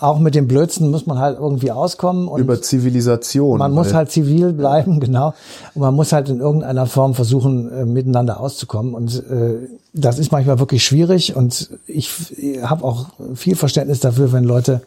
auch 0.00 0.18
mit 0.18 0.34
dem 0.34 0.48
Blödsinn 0.48 0.90
muss 0.90 1.06
man 1.06 1.18
halt 1.18 1.38
irgendwie 1.38 1.70
auskommen. 1.70 2.28
Und 2.28 2.40
über 2.40 2.60
Zivilisation. 2.60 3.58
Man 3.58 3.72
muss 3.72 3.94
halt 3.94 4.10
zivil 4.10 4.52
bleiben, 4.52 5.00
genau. 5.00 5.34
Und 5.74 5.82
man 5.82 5.94
muss 5.94 6.12
halt 6.12 6.28
in 6.28 6.40
irgendeiner 6.40 6.86
Form 6.86 7.14
versuchen, 7.14 7.70
äh, 7.70 7.84
miteinander 7.84 8.40
auszukommen. 8.40 8.94
Und 8.94 9.24
äh, 9.30 9.68
das 9.92 10.18
ist 10.18 10.32
manchmal 10.32 10.58
wirklich 10.58 10.84
schwierig. 10.84 11.36
Und 11.36 11.70
ich, 11.86 12.38
ich 12.38 12.62
habe 12.62 12.84
auch 12.84 13.06
viel 13.34 13.56
Verständnis 13.56 14.00
dafür, 14.00 14.32
wenn 14.32 14.44
Leute 14.44 14.82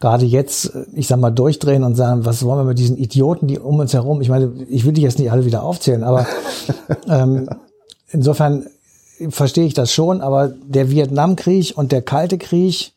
gerade 0.00 0.24
jetzt, 0.24 0.74
äh, 0.74 0.86
ich 0.94 1.08
sag 1.08 1.20
mal, 1.20 1.30
durchdrehen 1.30 1.84
und 1.84 1.94
sagen, 1.94 2.24
was 2.24 2.44
wollen 2.44 2.60
wir 2.60 2.64
mit 2.64 2.78
diesen 2.78 2.96
Idioten, 2.96 3.46
die 3.46 3.58
um 3.58 3.78
uns 3.78 3.94
herum, 3.94 4.20
ich 4.20 4.28
meine, 4.28 4.52
ich 4.68 4.84
will 4.84 4.92
die 4.92 5.02
jetzt 5.02 5.18
nicht 5.18 5.30
alle 5.30 5.44
wieder 5.44 5.62
aufzählen, 5.62 6.04
aber 6.04 6.26
ähm, 7.08 7.48
insofern 8.10 8.66
verstehe 9.30 9.66
ich 9.66 9.74
das 9.74 9.92
schon, 9.92 10.20
aber 10.20 10.48
der 10.48 10.90
Vietnamkrieg 10.90 11.72
und 11.76 11.92
der 11.92 12.02
Kalte 12.02 12.38
Krieg 12.38 12.92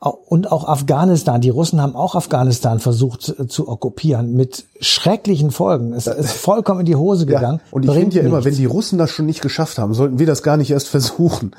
und 0.00 0.50
auch 0.50 0.66
Afghanistan, 0.66 1.42
die 1.42 1.50
Russen 1.50 1.80
haben 1.80 1.94
auch 1.94 2.14
Afghanistan 2.14 2.78
versucht 2.78 3.34
zu 3.48 3.68
okkupieren 3.68 4.34
mit 4.34 4.64
schrecklichen 4.80 5.50
Folgen. 5.50 5.92
Es 5.92 6.06
ist 6.06 6.32
vollkommen 6.32 6.80
in 6.80 6.86
die 6.86 6.96
Hose 6.96 7.26
gegangen. 7.26 7.60
Ja, 7.62 7.72
und 7.72 7.84
ich 7.84 7.92
finde 7.92 8.16
ja 8.16 8.22
immer, 8.22 8.44
wenn 8.44 8.54
die 8.54 8.64
Russen 8.64 8.98
das 8.98 9.10
schon 9.10 9.26
nicht 9.26 9.42
geschafft 9.42 9.78
haben, 9.78 9.92
sollten 9.92 10.18
wir 10.18 10.26
das 10.26 10.42
gar 10.42 10.56
nicht 10.56 10.70
erst 10.70 10.88
versuchen. 10.88 11.52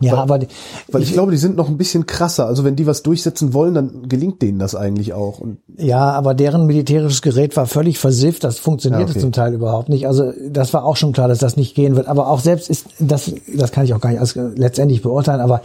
Ja, 0.00 0.12
weil, 0.12 0.18
aber 0.18 0.38
die, 0.40 0.48
weil 0.90 1.02
ich, 1.02 1.08
ich, 1.08 1.14
glaube, 1.14 1.30
die 1.30 1.38
sind 1.38 1.56
noch 1.56 1.68
ein 1.68 1.76
bisschen 1.76 2.06
krasser. 2.06 2.46
Also 2.46 2.64
wenn 2.64 2.76
die 2.76 2.86
was 2.86 3.02
durchsetzen 3.02 3.54
wollen, 3.54 3.74
dann 3.74 4.08
gelingt 4.08 4.42
denen 4.42 4.58
das 4.58 4.74
eigentlich 4.74 5.12
auch. 5.12 5.38
Und 5.38 5.58
ja, 5.76 6.10
aber 6.10 6.34
deren 6.34 6.66
militärisches 6.66 7.22
Gerät 7.22 7.56
war 7.56 7.66
völlig 7.66 7.98
versifft. 7.98 8.44
Das 8.44 8.58
funktionierte 8.58 9.04
ja, 9.04 9.10
okay. 9.10 9.20
zum 9.20 9.32
Teil 9.32 9.54
überhaupt 9.54 9.88
nicht. 9.88 10.06
Also 10.06 10.32
das 10.48 10.74
war 10.74 10.84
auch 10.84 10.96
schon 10.96 11.12
klar, 11.12 11.28
dass 11.28 11.38
das 11.38 11.56
nicht 11.56 11.74
gehen 11.74 11.96
wird. 11.96 12.08
Aber 12.08 12.28
auch 12.28 12.40
selbst 12.40 12.70
ist 12.70 12.86
das, 12.98 13.32
das 13.54 13.72
kann 13.72 13.84
ich 13.84 13.94
auch 13.94 14.00
gar 14.00 14.10
nicht 14.10 14.20
also 14.20 14.50
letztendlich 14.56 15.02
beurteilen. 15.02 15.40
Aber 15.40 15.62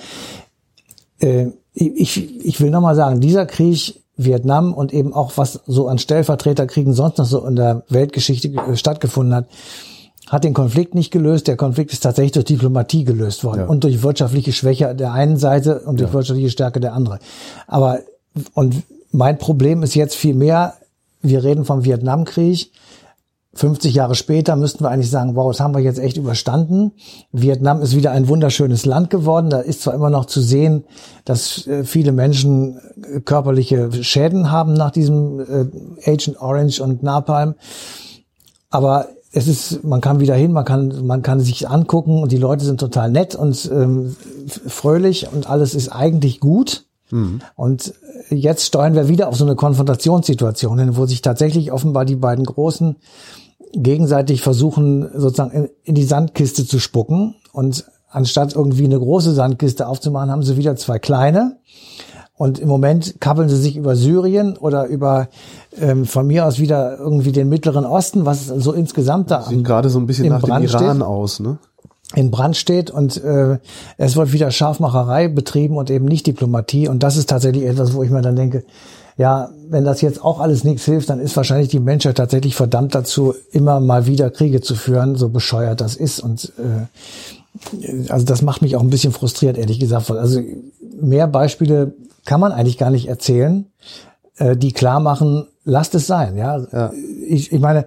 äh, 1.20 1.48
ich, 1.74 2.46
ich 2.46 2.62
will 2.62 2.70
nochmal 2.70 2.96
sagen, 2.96 3.22
dieser 3.22 3.46
Krieg 3.46 3.96
Vietnam 4.20 4.74
und 4.74 4.94
eben 4.94 5.13
auch 5.13 5.38
was 5.38 5.62
so 5.65 5.88
an 5.88 5.98
Stellvertreterkriegen 5.98 6.94
sonst 6.94 7.18
noch 7.18 7.26
so 7.26 7.46
in 7.48 7.56
der 7.56 7.84
Weltgeschichte 7.88 8.52
stattgefunden 8.76 9.34
hat, 9.34 9.48
hat 10.30 10.44
den 10.44 10.54
Konflikt 10.54 10.96
nicht 10.96 11.12
gelöst. 11.12 11.48
Der 11.48 11.58
Konflikt 11.58 11.92
ist 11.92 12.02
tatsächlich 12.02 12.32
durch 12.34 12.46
Diplomatie 12.46 13.04
gelöst 13.04 13.44
worden 13.44 13.62
ja. 13.62 13.65
und 13.65 13.84
durch 13.84 14.04
wirtschaftliche 14.04 14.54
Schwäche 14.54 14.96
der 14.96 15.12
einen 15.12 15.38
Seite 15.38 15.82
und 15.82 16.00
durch 16.00 16.12
ja. 16.12 16.13
wirtschaftliche 16.13 16.52
Stärke 16.52 16.80
der 16.80 16.94
anderen. 16.94 17.20
Aber 17.68 18.00
und 18.54 18.84
mein 19.12 19.38
Problem 19.38 19.84
ist 19.84 19.96
jetzt 19.96 20.15
viel 20.15 20.36
mehr, 20.36 20.76
wir 21.22 21.44
reden 21.44 21.65
vom 21.65 21.84
Vietnamkrieg. 21.84 22.72
50 23.56 23.96
Jahre 23.96 24.13
später 24.13 24.56
müssten 24.56 24.84
wir 24.84 24.92
eigentlich 24.92 25.10
sagen, 25.10 25.36
wow, 25.36 25.52
das 25.52 25.60
haben 25.60 25.74
wir 25.74 25.82
jetzt 25.82 25.98
echt 25.98 26.18
überstanden. 26.18 26.92
Vietnam 27.32 27.82
ist 27.82 27.96
wieder 27.96 28.12
ein 28.12 28.28
wunderschönes 28.28 28.86
Land 28.86 29.10
geworden. 29.10 29.50
Da 29.50 29.60
ist 29.60 29.82
zwar 29.82 29.96
immer 29.96 30.12
noch 30.12 30.26
zu 30.26 30.39
sehen, 30.39 30.86
dass 31.26 31.65
äh, 31.65 31.84
viele 31.84 32.12
Menschen 32.12 32.80
äh, 33.02 33.20
körperliche 33.22 33.92
Schäden 34.04 34.52
haben 34.52 34.74
nach 34.74 34.92
diesem 34.92 35.39
äh, 35.39 36.10
Agent 36.10 36.39
Orange 36.39 36.80
und 36.80 37.02
Napalm. 37.02 37.56
Aber 38.70 39.08
es 39.32 39.48
ist, 39.48 39.84
man 39.84 40.02
kann 40.02 40.20
wieder 40.20 40.36
hin, 40.36 40.52
man 40.52 40.65
kann, 40.65 41.06
man 41.06 41.22
kann 41.22 41.39
sich 41.39 41.70
angucken 41.70 42.24
und 42.24 42.32
die 42.32 42.38
Leute 42.38 42.65
sind 42.65 42.80
total 42.80 43.12
nett 43.12 43.36
und 43.36 43.70
ähm, 43.72 44.15
fröhlich 44.68 45.28
und 45.32 45.50
alles 45.50 45.76
ist 45.76 45.89
eigentlich 45.89 46.39
gut. 46.39 46.86
Mhm. 47.12 47.42
Und 47.56 47.94
jetzt 48.30 48.65
steuern 48.65 48.96
wir 48.96 49.08
wieder 49.08 49.28
auf 49.28 49.36
so 49.36 49.46
eine 49.46 49.56
Konfrontationssituation 49.56 50.80
hin, 50.80 50.98
wo 50.98 51.06
sich 51.06 51.22
tatsächlich 51.22 51.72
offenbar 51.72 52.06
die 52.06 52.15
beiden 52.15 52.46
großen 52.46 52.96
gegenseitig 53.74 54.42
versuchen, 54.42 55.08
sozusagen 55.13 55.52
in, 55.52 55.70
in 55.84 55.96
die 55.96 56.04
Sandkiste 56.04 56.65
zu 56.65 56.80
spucken. 56.80 57.36
Und 57.52 57.86
anstatt 58.10 58.56
irgendwie 58.56 58.86
eine 58.86 59.00
große 59.00 59.34
Sandkiste 59.34 59.88
aufzumachen, 59.88 60.32
haben 60.32 60.44
sie 60.44 60.58
wieder 60.58 60.76
zwei 60.76 60.98
kleine. 60.98 61.58
Und 62.39 62.58
im 62.58 62.69
Moment 62.69 63.19
kappeln 63.19 63.49
sie 63.49 63.58
sich 63.58 63.75
über 63.75 63.97
Syrien 63.97 64.56
oder 64.56 64.88
über 64.88 65.28
ähm, 65.78 66.06
von 66.06 66.25
mir 66.25 66.45
aus 66.45 66.58
wieder 66.58 66.97
irgendwie 66.97 67.34
den 67.34 67.49
Mittleren 67.49 67.84
Osten, 67.84 68.25
was 68.25 68.47
so 68.47 68.71
insgesamt 68.71 69.30
da 69.30 69.41
Sieht 69.41 69.65
gerade 69.65 69.89
so 69.89 69.99
ein 69.99 70.08
bisschen 70.08 70.30
nach 70.30 70.39
Brand 70.39 70.63
dem 70.63 70.69
Iran 70.69 70.95
steht, 70.95 71.02
aus, 71.06 71.41
ne? 71.41 71.58
In 72.15 72.32
Brand 72.32 72.56
steht 72.56 72.91
und 72.91 73.21
äh, 73.21 73.58
es 73.97 74.15
wird 74.15 74.32
wieder 74.32 74.52
Scharfmacherei 74.52 75.28
betrieben 75.28 75.75
und 75.75 75.89
eben 75.91 76.06
nicht 76.06 76.28
Diplomatie. 76.28 76.88
Und 76.88 77.04
das 77.04 77.17
ist 77.17 77.30
tatsächlich 77.30 77.65
etwas, 77.65 77.93
wo 77.93 78.04
ich 78.04 78.10
mir 78.10 78.21
dann 78.21 78.38
denke, 78.38 78.63
ja, 79.17 79.49
wenn 79.67 79.84
das 79.84 79.99
jetzt 79.99 80.23
auch 80.23 80.39
alles 80.39 80.63
nichts 80.63 80.86
hilft, 80.86 81.10
dann 81.10 81.19
ist 81.19 81.36
wahrscheinlich 81.36 81.67
die 81.67 81.82
Menschheit 81.82 82.15
tatsächlich 82.15 82.56
verdammt 82.56 82.95
dazu, 82.95 83.36
immer 83.52 83.82
mal 83.82 84.08
wieder 84.08 84.30
Kriege 84.30 84.62
zu 84.62 84.75
führen, 84.75 85.17
so 85.17 85.28
bescheuert 85.28 85.82
das 85.82 85.97
ist. 85.97 86.21
Und 86.21 86.54
äh, 86.58 88.10
also 88.10 88.25
das 88.25 88.41
macht 88.41 88.62
mich 88.62 88.78
auch 88.78 88.82
ein 88.82 88.89
bisschen 88.89 89.12
frustriert, 89.12 89.58
ehrlich 89.58 89.78
gesagt. 89.78 90.10
Also 90.10 90.39
mehr 91.02 91.28
Beispiele 91.28 91.91
kann 92.25 92.39
man 92.39 92.51
eigentlich 92.51 92.77
gar 92.77 92.89
nicht 92.89 93.08
erzählen, 93.08 93.71
äh, 94.38 94.55
die 94.55 94.71
klar 94.71 94.99
machen, 94.99 95.47
lasst 95.63 95.95
es 95.95 96.08
sein. 96.08 96.38
Ja, 96.38 96.65
ja. 96.71 96.91
Ich, 97.27 97.51
ich 97.51 97.60
meine, 97.60 97.86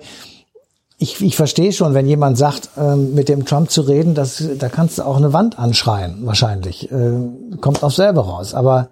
ich, 1.02 1.20
ich 1.20 1.34
verstehe 1.34 1.72
schon, 1.72 1.94
wenn 1.94 2.06
jemand 2.06 2.38
sagt, 2.38 2.70
ähm, 2.76 3.14
mit 3.14 3.28
dem 3.28 3.44
Trump 3.44 3.70
zu 3.70 3.82
reden, 3.82 4.14
das, 4.14 4.42
da 4.58 4.68
kannst 4.68 4.98
du 4.98 5.02
auch 5.02 5.16
eine 5.16 5.32
Wand 5.32 5.58
anschreien, 5.58 6.24
wahrscheinlich. 6.24 6.90
Äh, 6.92 7.12
kommt 7.60 7.82
auch 7.82 7.90
selber 7.90 8.22
raus. 8.22 8.54
Aber 8.54 8.88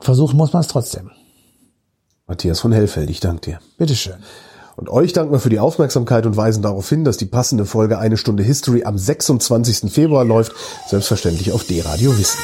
versuchen 0.00 0.36
muss 0.36 0.52
man 0.52 0.60
es 0.60 0.68
trotzdem. 0.68 1.10
Matthias 2.28 2.60
von 2.60 2.72
Hellfeld, 2.72 3.10
ich 3.10 3.20
danke 3.20 3.40
dir. 3.42 3.58
Bitteschön. 3.78 4.14
Und 4.76 4.88
euch 4.88 5.12
danken 5.12 5.32
wir 5.32 5.40
für 5.40 5.50
die 5.50 5.58
Aufmerksamkeit 5.58 6.24
und 6.24 6.36
weisen 6.36 6.62
darauf 6.62 6.88
hin, 6.88 7.04
dass 7.04 7.16
die 7.16 7.26
passende 7.26 7.66
Folge 7.66 7.98
Eine 7.98 8.16
Stunde 8.16 8.42
History 8.42 8.84
am 8.84 8.96
26. 8.96 9.92
Februar 9.92 10.24
läuft, 10.24 10.52
selbstverständlich 10.88 11.52
auf 11.52 11.64
D-Radio 11.64 12.16
Wissen. 12.16 12.38